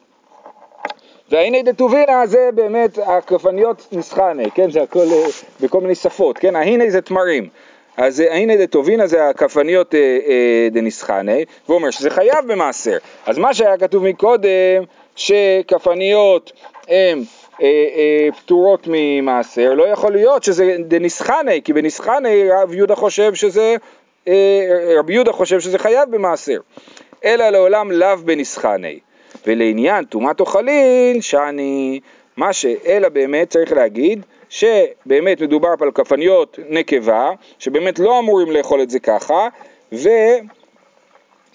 והנה 1.30 1.62
דטובינה 1.62 2.26
זה 2.26 2.48
באמת 2.54 2.98
הכפניות 2.98 3.88
נסחני, 3.92 4.50
כן, 4.50 4.70
זה 4.70 4.82
הכל 4.82 4.98
אה, 5.12 5.26
בכל 5.60 5.80
מיני 5.80 5.94
שפות, 5.94 6.38
כן, 6.38 6.56
ההנה 6.56 6.90
זה 6.90 7.00
תמרים. 7.00 7.48
אז 7.96 8.20
ההנה 8.20 8.56
דטובינה 8.56 9.06
זה 9.06 9.28
הכפניות 9.28 9.94
אה, 9.94 10.00
אה, 10.26 10.68
דנסחני, 10.70 11.44
והוא 11.66 11.76
אומר 11.78 11.90
שזה 11.90 12.10
חייב 12.10 12.52
במעשר. 12.52 12.98
אז 13.26 13.38
מה 13.38 13.54
שהיה 13.54 13.78
כתוב 13.78 14.04
מקודם, 14.04 14.84
שכפניות 15.16 16.52
הן 16.88 17.22
אה, 17.62 17.66
אה, 17.66 18.28
פטורות 18.36 18.86
ממעשר, 18.86 19.74
לא 19.74 19.88
יכול 19.88 20.12
להיות 20.12 20.44
שזה 20.44 20.76
דנסחני, 20.78 21.62
כי 21.64 21.72
בנסחני 21.72 22.48
רב 22.50 22.74
יהודה 22.74 22.94
חושב 22.94 23.34
שזה, 23.34 23.76
אה, 24.28 24.94
רבי 24.98 25.14
יהודה 25.14 25.32
חושב 25.32 25.60
שזה 25.60 25.78
חייב 25.78 26.10
במעשר. 26.10 26.60
אלא 27.24 27.48
לעולם 27.48 27.90
לאו 27.90 28.16
בנסחני. 28.24 28.98
ולעניין 29.46 30.04
טומאת 30.04 30.40
אוכלין, 30.40 31.20
שאני, 31.20 32.00
מה 32.36 32.52
שאלא 32.52 33.08
באמת 33.08 33.50
צריך 33.50 33.72
להגיד, 33.72 34.26
שבאמת 34.48 35.42
מדובר 35.42 35.76
פה 35.78 35.84
על 35.84 35.90
כפניות 35.90 36.58
נקבה, 36.68 37.30
שבאמת 37.58 37.98
לא 37.98 38.18
אמורים 38.18 38.50
לאכול 38.50 38.82
את 38.82 38.90
זה 38.90 38.98
ככה, 38.98 39.48
ו... 39.92 40.08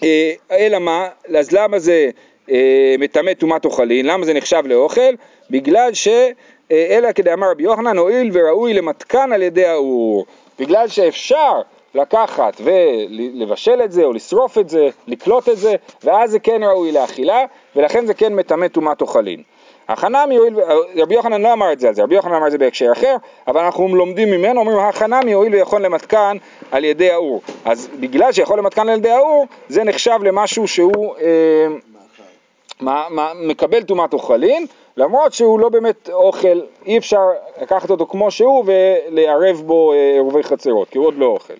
אה, 0.02 0.32
אלא 0.50 0.78
מה, 0.78 1.08
אז 1.38 1.52
למה 1.52 1.78
זה 1.78 2.10
אה, 2.50 2.94
מטמא 2.98 3.34
טומאת 3.34 3.64
אוכלין, 3.64 4.06
למה 4.06 4.24
זה 4.24 4.34
נחשב 4.34 4.62
לאוכל? 4.66 5.14
בגלל 5.50 5.94
ש... 5.94 6.08
אה, 6.70 6.86
אלא 6.90 7.12
כדאמר 7.12 7.50
רבי 7.50 7.62
יוחנן, 7.62 7.98
הואיל 7.98 8.30
וראוי 8.32 8.74
למתקן 8.74 9.32
על 9.32 9.42
ידי 9.42 9.66
האור, 9.66 10.26
בגלל 10.58 10.88
שאפשר 10.88 11.60
לקחת 11.94 12.60
ולבשל 12.64 13.80
את 13.84 13.92
זה 13.92 14.04
או 14.04 14.12
לשרוף 14.12 14.58
את 14.58 14.68
זה, 14.68 14.88
לקלוט 15.06 15.48
את 15.48 15.58
זה, 15.58 15.74
ואז 16.04 16.30
זה 16.30 16.38
כן 16.38 16.62
ראוי 16.62 16.92
לאכילה, 16.92 17.44
ולכן 17.76 18.06
זה 18.06 18.14
כן 18.14 18.34
מטמא 18.34 18.68
טומאת 18.68 19.00
אוכלין. 19.00 19.42
החנמי 19.88 20.38
רבי 20.96 21.14
יוחנן 21.14 21.42
לא 21.42 21.52
אמר 21.52 21.72
את 21.72 21.80
זה 21.80 21.88
על 21.88 21.94
זה, 21.94 22.02
רבי 22.02 22.14
יוחנן 22.14 22.34
אמר 22.34 22.46
את 22.46 22.52
זה 22.52 22.58
בהקשר 22.58 22.92
אחר, 22.92 23.16
אבל 23.48 23.60
אנחנו 23.60 23.96
לומדים 23.96 24.30
ממנו, 24.30 24.60
אומרים 24.60 24.78
החנמי 24.78 25.32
הואיל 25.32 25.54
ויכול 25.54 25.82
למתקן 25.82 26.36
על 26.70 26.84
ידי 26.84 27.10
האור. 27.10 27.42
אז 27.64 27.88
בגלל 28.00 28.32
שיכול 28.32 28.58
למתקן 28.58 28.88
על 28.88 28.98
ידי 28.98 29.10
האור, 29.10 29.46
זה 29.68 29.84
נחשב 29.84 30.18
למשהו 30.22 30.68
שהוא 30.68 31.14
אה, 31.16 31.66
מה, 32.80 33.06
מה, 33.10 33.32
מקבל 33.34 33.82
טומאת 33.82 34.12
אוכלין, 34.12 34.66
למרות 34.96 35.32
שהוא 35.32 35.60
לא 35.60 35.68
באמת 35.68 36.10
אוכל, 36.12 36.60
אי 36.86 36.98
אפשר 36.98 37.30
לקחת 37.62 37.90
אותו 37.90 38.06
כמו 38.06 38.30
שהוא 38.30 38.64
ולערב 38.66 39.62
בו 39.66 39.92
אה, 39.92 40.12
עירובי 40.12 40.42
חצרות, 40.42 40.88
כי 40.90 40.98
הוא 40.98 41.06
עוד 41.06 41.14
לא 41.18 41.26
אוכל. 41.26 41.54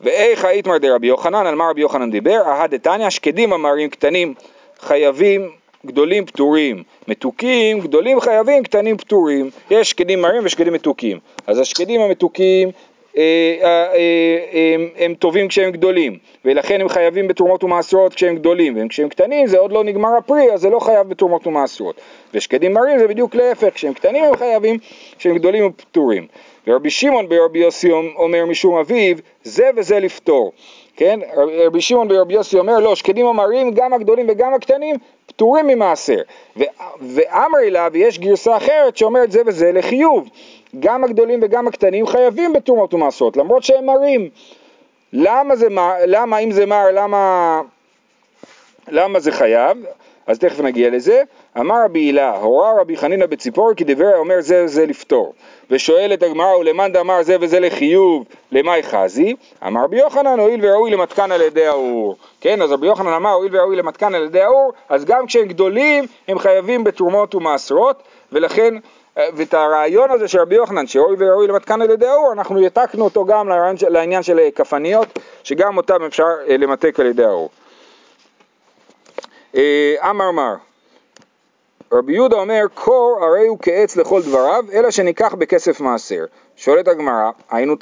ואיך 0.00 0.44
היתמר 0.44 0.78
דרבי 0.78 1.06
יוחנן, 1.06 1.46
על 1.46 1.54
מה 1.54 1.70
רבי 1.70 1.80
יוחנן 1.80 2.10
דיבר? 2.10 2.42
אהה 2.46 2.66
דתניא, 2.66 3.10
שקדים 3.10 3.52
אמרים 3.52 3.90
קטנים 3.90 4.34
חייבים, 4.80 5.50
גדולים 5.86 6.26
פטורים. 6.26 6.82
מתוקים, 7.08 7.80
גדולים 7.80 8.20
חייבים, 8.20 8.62
קטנים 8.62 8.96
פטורים. 8.96 9.50
יש 9.70 9.90
שקדים 9.90 10.22
מרים 10.22 10.42
ושקדים 10.44 10.72
מתוקים. 10.72 11.18
אז 11.46 11.58
השקדים 11.58 12.00
המתוקים 12.00 12.70
הם, 13.14 14.88
הם 14.96 15.14
טובים 15.14 15.48
כשהם 15.48 15.70
גדולים, 15.70 16.18
ולכן 16.44 16.80
הם 16.80 16.88
חייבים 16.88 17.28
בתרומות 17.28 17.64
ומעשרות 17.64 18.14
כשהם 18.14 18.36
גדולים, 18.36 18.78
וכשהם 18.86 19.08
קטנים 19.08 19.46
זה 19.46 19.58
עוד 19.58 19.72
לא 19.72 19.84
נגמר 19.84 20.16
הפרי, 20.18 20.52
אז 20.52 20.60
זה 20.60 20.70
לא 20.70 20.78
חייב 20.78 21.08
בתרומות 21.08 21.46
ומעשרות. 21.46 22.00
ושקדים 22.34 22.72
מרים 22.72 22.98
זה 22.98 23.08
בדיוק 23.08 23.34
להפך, 23.34 23.74
כשהם 23.74 23.92
קטנים 23.92 24.24
הם 24.24 24.36
חייבים, 24.36 24.78
כשהם 25.18 25.38
גדולים 25.38 25.64
הם 25.64 25.72
פטורים. 25.72 26.26
ורבי 26.66 26.90
שמעון 26.90 27.28
ברבי 27.28 27.58
יוסי 27.58 27.90
אומר 27.92 28.46
משום 28.46 28.78
אביו, 28.78 29.16
זה 29.42 29.70
וזה 29.76 30.00
לפתור. 30.00 30.52
כן? 30.96 31.20
רבי 31.36 31.80
שמעון 31.80 32.08
ברבי 32.08 32.34
יוסי 32.34 32.58
אומר, 32.58 32.78
לא, 32.78 32.96
שקדים 32.96 33.26
המרים, 33.26 33.70
גם 33.70 33.92
הגדולים 33.92 34.26
וגם 34.28 34.54
הקטנים, 34.54 34.96
פטורים 35.26 35.66
ממעשר. 35.66 36.18
ואמרי 37.00 37.70
לה, 37.70 37.88
ויש 37.92 38.18
גרסה 38.18 38.56
אחרת 38.56 38.96
שאומרת 38.96 39.32
זה 39.32 39.40
וזה 39.46 39.72
לחיוב. 39.72 40.28
גם 40.80 41.04
הגדולים 41.04 41.40
וגם 41.42 41.68
הקטנים 41.68 42.06
חייבים 42.06 42.52
בתרומות 42.52 42.94
ומעשרות, 42.94 43.36
למרות 43.36 43.62
שהם 43.62 43.86
מרים. 43.86 44.28
למה 45.12 45.56
זה 45.56 45.68
מר, 45.68 45.92
למה 46.06 46.38
אם 46.38 46.50
זה 46.50 46.66
מר, 46.66 46.84
למה, 46.92 47.60
למה 48.88 49.20
זה 49.20 49.32
חייב? 49.32 49.78
אז 50.26 50.38
תכף 50.38 50.60
נגיע 50.60 50.90
לזה. 50.90 51.22
אמר 51.60 51.84
רבי 51.84 52.00
הילה, 52.00 52.36
הורה 52.36 52.80
רבי 52.80 52.96
חנינא 52.96 53.26
בציפור 53.26 53.74
כי 53.74 53.84
דברי 53.84 54.14
אומר 54.14 54.40
זה 54.40 54.64
וזה 54.64 54.86
לפתור. 54.86 55.34
ושואלת 55.70 56.22
הגמרא 56.22 56.56
ולמאן 56.56 56.92
דאמר 56.92 57.22
זה 57.22 57.36
וזה 57.40 57.60
לחיוב, 57.60 58.24
למאי 58.52 58.82
חזי? 58.82 59.34
אמר 59.66 59.84
רבי 59.84 59.98
יוחנן 59.98 60.40
הואיל 60.40 60.60
וראוי 60.62 60.90
למתקן 60.90 61.32
על 61.32 61.40
ידי 61.40 61.66
האור. 61.66 62.16
כן, 62.40 62.62
אז 62.62 62.72
רבי 62.72 62.86
יוחנן 62.86 63.12
אמר 63.12 63.30
הואיל 63.30 63.56
וראוי 63.56 63.76
למתקן 63.76 64.14
על 64.14 64.24
ידי 64.24 64.40
האור, 64.40 64.72
אז 64.88 65.04
גם 65.04 65.26
כשהם 65.26 65.48
גדולים 65.48 66.04
הם 66.28 66.38
חייבים 66.38 66.84
בתרומות 66.84 67.34
ומעשרות, 67.34 68.02
ולכן 68.32 68.74
ואת 69.16 69.54
הרעיון 69.54 70.10
הזה 70.10 70.28
של 70.28 70.40
רבי 70.40 70.54
יוחנן, 70.54 70.86
שראוי 70.86 71.16
וראוי 71.18 71.46
למתקן 71.46 71.82
על 71.82 71.90
ידי 71.90 72.06
האור, 72.06 72.32
אנחנו 72.32 72.62
העתקנו 72.62 73.04
אותו 73.04 73.24
גם 73.24 73.48
לעניין 73.88 74.22
של 74.22 74.48
כפניות, 74.54 75.18
שגם 75.42 75.76
אותם 75.76 76.04
אפשר 76.04 76.24
אה, 76.48 76.56
למתק 76.56 77.00
על 77.00 77.06
ידי 77.06 77.24
האור. 77.24 77.50
אה, 79.56 79.94
אמר 80.10 80.30
מר, 80.30 80.54
רבי 81.92 82.12
יהודה 82.12 82.36
אומר, 82.36 82.64
קור 82.74 83.18
הרי 83.22 83.46
הוא 83.46 83.58
כעץ 83.62 83.96
לכל 83.96 84.22
דבריו, 84.22 84.64
אלא 84.72 84.90
שניקח 84.90 85.34
בכסף 85.34 85.80
מעשר. 85.80 86.24
שואלת 86.56 86.88
הגמרא, 86.88 87.30
היינו 87.50 87.76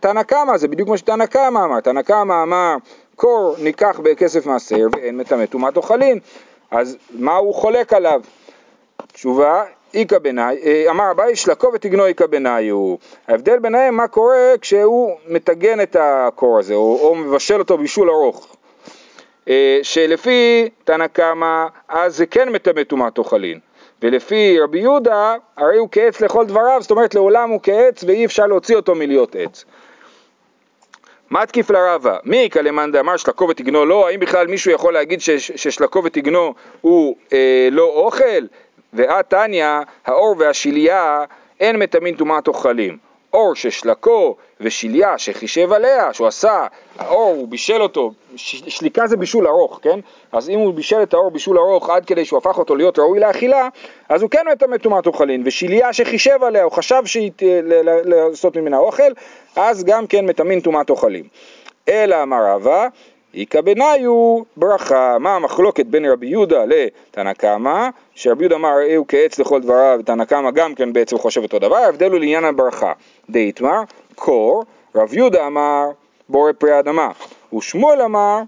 תנא 0.00 0.22
קמא, 0.22 0.56
זה 0.56 0.68
בדיוק 0.68 0.88
מה 0.88 0.98
שתנא 0.98 1.26
קמא 1.26 1.58
אמר. 1.58 1.80
תנא 1.80 2.02
קמא 2.02 2.42
אמר, 2.42 2.76
קור 3.16 3.56
ניקח 3.58 4.00
בכסף 4.02 4.46
מעשר 4.46 4.86
ואין 4.92 5.16
מטמא 5.16 5.46
טומאת 5.46 5.76
אוכלין. 5.76 6.18
אז 6.70 6.96
מה 7.10 7.36
הוא 7.36 7.54
חולק 7.54 7.92
עליו? 7.92 8.20
תשובה, 9.12 9.64
איכא 9.96 10.18
בנאי, 10.18 10.56
אה, 10.64 10.84
אמר 10.90 11.10
אביי 11.10 11.36
שלקו 11.36 11.70
ותגנו 11.74 12.06
איכא 12.06 12.26
בנאי 12.26 12.68
הוא. 12.68 12.98
ההבדל 13.28 13.58
ביניהם 13.58 13.96
מה 13.96 14.08
קורה 14.08 14.54
כשהוא 14.60 15.16
מטגן 15.28 15.80
את 15.80 15.96
הקור 16.00 16.58
הזה, 16.58 16.74
או, 16.74 16.98
או 17.02 17.14
מבשל 17.14 17.58
אותו 17.58 17.78
בישול 17.78 18.10
ארוך. 18.10 18.56
אה, 19.48 19.78
שלפי 19.82 20.68
תנא 20.84 21.06
קמא, 21.06 21.66
אז 21.88 22.16
זה 22.16 22.26
כן 22.26 22.48
מטמא 22.48 22.82
טומאת 22.82 23.18
אוכלין. 23.18 23.58
ולפי 24.02 24.60
רבי 24.60 24.78
יהודה, 24.78 25.34
הרי 25.56 25.76
הוא 25.78 25.88
כעץ 25.92 26.20
לכל 26.20 26.46
דבריו, 26.46 26.78
זאת 26.80 26.90
אומרת 26.90 27.14
לעולם 27.14 27.50
הוא 27.50 27.60
כעץ 27.62 28.04
ואי 28.04 28.24
אפשר 28.24 28.46
להוציא 28.46 28.76
אותו 28.76 28.94
מלהיות 28.94 29.36
עץ. 29.38 29.64
מה 31.30 31.46
תקיף 31.46 31.70
לרבה? 31.70 32.16
מי 32.24 32.36
יקא 32.36 32.58
למאן 32.58 32.92
דאמר 32.92 33.16
שלקו 33.16 33.48
ותגנו 33.48 33.84
לא? 33.84 34.08
האם 34.08 34.20
בכלל 34.20 34.46
מישהו 34.46 34.70
יכול 34.70 34.92
להגיד 34.92 35.20
ששלקו 35.20 36.04
ותגנו 36.04 36.54
הוא 36.80 37.16
אה, 37.32 37.68
לא 37.72 37.82
אוכל? 37.82 38.46
ואת 38.96 39.30
תניא, 39.30 39.66
האור 40.06 40.34
והשליה 40.38 41.24
אין 41.60 41.76
מטמאים 41.76 42.16
טומאת 42.16 42.48
אוכלים. 42.48 42.98
אור 43.32 43.54
ששלקו 43.54 44.36
ושליה 44.60 45.18
שחישב 45.18 45.72
עליה, 45.72 46.12
שהוא 46.12 46.26
עשה, 46.26 46.66
האור, 46.98 47.34
הוא 47.36 47.48
בישל 47.48 47.82
אותו, 47.82 48.12
שליקה 48.36 49.06
זה 49.06 49.16
בישול 49.16 49.46
ארוך, 49.46 49.80
כן? 49.82 50.00
אז 50.32 50.48
אם 50.50 50.58
הוא 50.58 50.74
בישל 50.74 51.02
את 51.02 51.14
האור 51.14 51.30
בישול 51.30 51.58
ארוך 51.58 51.90
עד 51.90 52.04
כדי 52.04 52.24
שהוא 52.24 52.38
הפך 52.38 52.58
אותו 52.58 52.76
להיות 52.76 52.98
ראוי 52.98 53.20
לאכילה, 53.20 53.68
אז 54.08 54.22
הוא 54.22 54.30
כן 54.30 54.44
מטמא 54.52 54.76
טומאת 54.76 55.06
אוכלין, 55.06 55.42
ושליה 55.46 55.92
שחישב 55.92 56.42
עליה, 56.42 56.62
הוא 56.62 56.72
חשב 56.72 57.02
לעשות 58.04 58.56
ממנה 58.56 58.78
אוכל, 58.78 59.12
אז 59.56 59.84
גם 59.84 60.06
כן 60.06 60.26
מטמאים 60.26 60.60
טומאת 60.60 60.90
אוכלים. 60.90 61.24
אלא 61.88 62.22
אמר 62.22 62.46
רבא, 62.46 62.88
איכא 63.34 63.60
בניו 63.60 64.38
ברכה. 64.56 65.18
מה 65.20 65.36
המחלוקת 65.36 65.86
בין 65.86 66.04
רבי 66.04 66.26
יהודה 66.26 66.64
לתנא 66.64 67.32
קמא, 67.32 67.88
שרבי 68.14 68.42
יהודה 68.44 68.56
אמר 68.56 68.68
ראהו 68.68 69.04
כעץ 69.08 69.38
לכל 69.38 69.60
דבריו, 69.60 69.98
ותנא 70.00 70.24
קמא 70.24 70.50
גם 70.50 70.74
כן 70.74 70.92
בעצם 70.92 71.18
חושב 71.18 71.42
אותו 71.42 71.58
דבר, 71.58 71.76
ההבדל 71.76 72.10
הוא 72.10 72.20
לעניין 72.20 72.44
הברכה. 72.44 72.92
דאיתמר, 73.30 73.80
קור, 74.14 74.64
רב 74.94 75.14
יהודה 75.14 75.46
אמר 75.46 75.84
בורא 76.28 76.52
פרי 76.52 76.78
אדמה, 76.78 77.08
ושמואל 77.56 78.02
אמר 78.02 78.40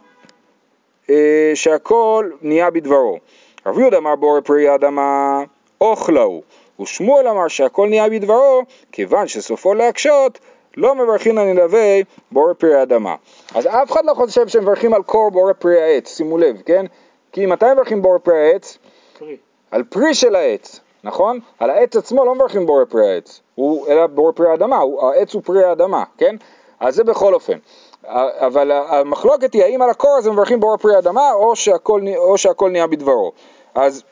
אה, 1.10 1.52
שהכל 1.54 2.30
נהיה 2.42 2.70
בדברו. 2.70 3.18
רב 3.66 3.78
יהודה 3.78 3.96
אמר 3.96 4.16
בורא 4.16 4.40
פרי 4.40 4.74
אדמה, 4.74 5.42
אוכלה 5.80 6.22
הוא, 6.22 6.42
ושמואל 6.80 7.28
אמר 7.28 7.48
שהכל 7.48 7.88
נהיה 7.88 8.08
בדברו, 8.08 8.62
כיוון 8.92 9.28
שסופו 9.28 9.74
להקשות, 9.74 10.38
לא 10.78 10.94
מברכים 10.94 11.38
על 11.38 11.52
נלווה 11.52 12.00
בורא 12.32 12.52
פרי 12.52 12.82
אדמה. 12.82 13.14
אז 13.54 13.66
אף 13.66 13.92
אחד 13.92 14.04
לא 14.04 14.14
חושב 14.14 14.48
שמברכים 14.48 14.94
על 14.94 15.02
קור 15.02 15.30
בורא 15.30 15.52
פרי 15.52 15.82
העץ, 15.82 16.16
שימו 16.16 16.38
לב, 16.38 16.62
כן? 16.66 16.86
כי 17.32 17.46
מתי 17.46 17.66
מברכים 17.74 18.02
בורא 18.02 18.18
פרי 18.18 18.38
העץ? 18.38 18.78
פרי. 19.18 19.36
על 19.70 19.84
פרי 19.84 20.14
של 20.14 20.34
העץ, 20.34 20.80
נכון? 21.04 21.40
על 21.58 21.70
העץ 21.70 21.96
עצמו 21.96 22.24
לא 22.24 22.34
מברכים 22.34 22.66
בורא 22.66 22.84
פרי 22.84 23.10
העץ, 23.10 23.40
הוא, 23.54 23.88
אלא 23.88 24.06
בורא 24.06 24.32
פרי 24.32 24.50
האדמה, 24.50 24.76
הוא, 24.76 25.08
העץ 25.08 25.34
הוא 25.34 25.42
פרי 25.42 25.64
האדמה, 25.64 26.04
כן? 26.18 26.36
אז 26.80 26.94
זה 26.94 27.04
בכל 27.04 27.34
אופן. 27.34 27.58
אבל 28.06 28.72
המחלוקת 28.72 29.54
היא 29.54 29.62
האם 29.62 29.82
על 29.82 29.90
הקור 29.90 30.16
הזה 30.16 30.30
מברכים 30.30 30.60
בורא 30.60 30.76
פרי 30.76 30.96
האדמה 30.96 31.32
או 31.32 31.56
שהכל, 31.56 32.00
או 32.16 32.38
שהכל 32.38 32.70
נהיה 32.70 32.86
בדברו. 32.86 33.32
אז, 33.74 34.02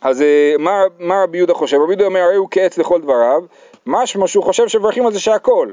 אז 0.00 0.22
אה, 0.22 0.54
מה, 0.58 0.82
מה 0.98 1.22
רבי 1.22 1.38
יהודה 1.38 1.54
חושב? 1.54 1.76
רבי 1.76 1.92
יהודה 1.92 2.04
אומר 2.04 2.20
הרי 2.20 2.36
הוא 2.36 2.48
כעץ 2.50 2.78
לכל 2.78 3.00
דבריו, 3.00 3.42
משמע 3.90 4.26
שהוא 4.26 4.44
חושב 4.44 4.68
שמברכים 4.68 5.06
על 5.06 5.12
זה 5.12 5.20
שהכל, 5.20 5.70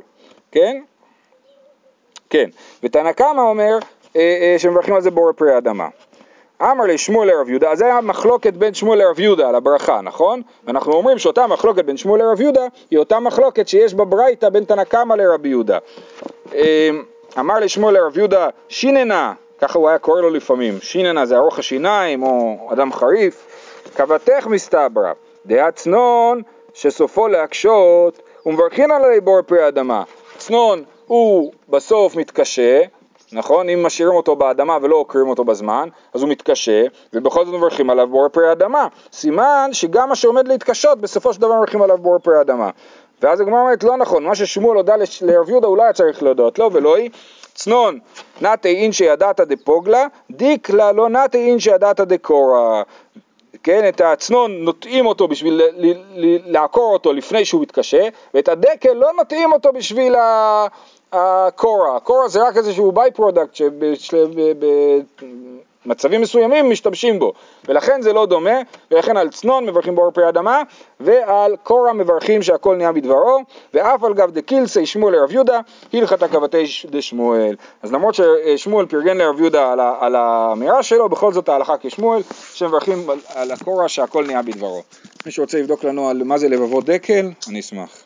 כן? 0.52 0.82
כן. 2.30 2.50
ותנא 2.84 3.12
קמא 3.12 3.42
אומר 3.42 3.78
אה, 4.16 4.22
אה, 4.22 4.56
שמברכים 4.60 4.96
על 4.96 5.02
זה 5.02 5.12
בורא 5.12 5.32
פרי 5.32 5.54
האדמה. 5.54 5.88
אמר 6.62 6.86
לי 6.86 6.98
שמואל 6.98 7.28
לרב 7.28 7.50
יהודה, 7.50 7.72
אז 7.72 7.78
זה 7.78 7.86
היה 7.86 8.02
מחלוקת 8.02 8.54
בין 8.54 8.74
שמואל 8.74 9.00
לרב 9.00 9.20
יהודה 9.20 9.50
על 9.50 9.56
הברכה, 9.56 10.02
נכון? 10.02 10.42
ואנחנו 10.68 10.94
אומרים 10.94 11.18
שאותה 11.18 11.48
מחלוקת 11.48 11.86
בין 11.86 11.98
שמואל 11.98 12.22
לרב 12.22 12.42
יהודה 12.42 12.68
היא 12.92 13.00
אותה 13.00 13.20
מחלוקת 13.20 13.68
שיש 13.68 13.94
בברייתא 13.94 14.50
בין 14.50 14.64
תנא 14.64 14.84
קמא 14.84 15.14
לרבי 15.14 15.50
יהודה. 15.50 15.78
אמ, 16.54 16.60
אמר 17.40 17.60
לי 17.60 17.70
שמואל 17.70 17.94
לרב 17.94 18.18
יהודה, 18.18 18.50
שיננה, 18.70 19.34
ככה 19.60 19.80
הוא 19.80 19.90
היה 19.90 19.98
קורא 19.98 20.22
לו 20.22 20.30
לפעמים, 20.30 20.78
שיננה 20.82 21.26
זה 21.26 21.38
ארוך 21.38 21.60
השיניים 21.60 22.24
או 22.24 22.70
אדם 22.74 22.94
חריף, 22.94 23.48
קבתך 23.94 24.48
מסתברא, 24.48 25.12
דעה 25.46 25.72
צנון 25.72 26.42
שסופו 26.76 27.28
להקשות 27.28 28.22
ומברכין 28.46 28.92
עלי 28.92 29.20
בור 29.20 29.42
פרי 29.42 29.64
האדמה. 29.64 30.04
צנון 30.38 30.84
הוא 31.08 31.52
בסוף 31.70 32.16
מתקשה, 32.16 32.82
נכון? 33.32 33.70
אם 33.70 33.84
משאירים 33.84 34.16
אותו 34.16 34.36
באדמה 34.36 34.78
ולא 34.82 34.96
עוקרים 34.96 35.28
אותו 35.28 35.44
בזמן, 35.44 35.90
אז 36.14 36.22
הוא 36.22 36.30
מתקשה, 36.30 36.84
ובכל 37.14 37.46
זאת 37.46 37.54
מברכים 37.56 37.90
עליו 37.90 38.08
בור 38.08 38.28
פרי 38.30 38.52
אדמה. 38.52 38.88
סימן 39.12 39.70
שגם 39.72 40.10
מה 40.10 40.16
שעומד 40.16 40.48
להתקשות, 40.48 41.02
בסופו 41.02 41.34
של 41.34 41.42
דבר 41.42 41.56
מברכים 41.56 41.82
עליו 41.82 41.98
בור 41.98 42.20
פרי 42.20 42.42
אדמה. 42.42 42.70
ואז 43.22 43.42
הגמרא 43.42 43.60
אומרת, 43.60 43.84
לא 43.84 43.98
נכון, 43.98 44.24
מה 44.24 44.36
ששמואל 44.36 44.78
הודה 44.78 44.96
לרב 45.22 45.50
יהודה 45.50 45.68
אולי 45.68 45.94
צריך 45.94 46.24
להודות, 46.24 46.60
לא 46.60 46.70
ולא 46.74 46.96
היא. 46.96 47.10
צנון, 47.54 48.00
נטעי 48.42 48.76
אינשי 48.76 49.06
אדעתא 49.06 49.40
דפוגלא, 49.40 50.08
דיקלא 50.32 50.92
לא 50.92 51.10
נטעי 51.10 51.38
אינשי 51.38 51.72
אדעתא 51.72 52.02
דקורא. 52.02 52.84
כן, 53.66 53.88
את 53.88 54.02
הצנון 54.02 54.52
נוטעים 54.52 55.06
אותו 55.06 55.28
בשביל 55.28 55.62
לעקור 56.46 56.94
אותו 56.94 57.14
לפני 57.14 57.46
שהוא 57.46 57.62
מתקשה, 57.62 58.08
ואת 58.34 58.48
הדקל 58.48 58.94
לא 58.94 59.12
נוטעים 59.18 59.54
אותו 59.54 59.74
בשביל 59.74 60.16
הקורה. 61.12 61.96
הקורה 61.96 62.28
זה 62.28 62.48
רק 62.48 62.58
איזשהו 62.58 62.92
by-product 62.92 63.54
שבמצבים 65.86 66.22
מסוימים 66.22 66.70
משתמשים 66.70 67.20
בו, 67.20 67.34
ולכן 67.68 68.02
זה 68.02 68.14
לא 68.14 68.26
דומה, 68.26 68.60
ולכן 68.92 69.18
על 69.18 69.30
צנון 69.30 69.66
מברכים 69.66 69.96
בור 69.96 70.12
פרי 70.12 70.30
אדמה, 70.30 70.62
ועל 71.00 71.56
קורה 71.64 71.94
מברכים 71.94 72.44
שהכל 72.44 72.76
נהיה 72.76 72.92
בדברו, 72.92 73.40
ואף 73.74 74.04
על 74.04 74.14
גב 74.14 74.32
דקילסי 74.32 74.86
שמואל 74.86 75.14
לרב 75.16 75.32
יהודה, 75.32 75.60
הלכת 75.94 76.24
קבתי 76.24 76.64
דשמואל. 76.90 77.56
אז 77.84 77.94
למרות 77.94 78.16
ששמואל 78.16 78.86
פרגן 78.86 79.18
לרב 79.18 79.40
יהודה 79.40 79.72
על, 79.72 79.80
על 80.00 80.16
האמירה 80.16 80.84
שלו, 80.84 81.10
בכל 81.10 81.34
זאת 81.34 81.50
ההלכה 81.50 81.74
כשמואל, 81.82 82.22
שמברכים 82.54 83.08
על 83.36 83.52
הקורה 83.52 83.88
שהכל 83.88 84.26
נהיה 84.26 84.42
בדברו. 84.42 84.82
מי 85.26 85.32
שרוצה 85.32 85.60
לבדוק 85.60 85.84
לנו 85.84 86.10
על 86.10 86.24
מה 86.24 86.38
זה 86.38 86.50
לבבות 86.50 86.86
דקל, 86.86 87.30
אני 87.50 87.60
אשמח. 87.60 88.05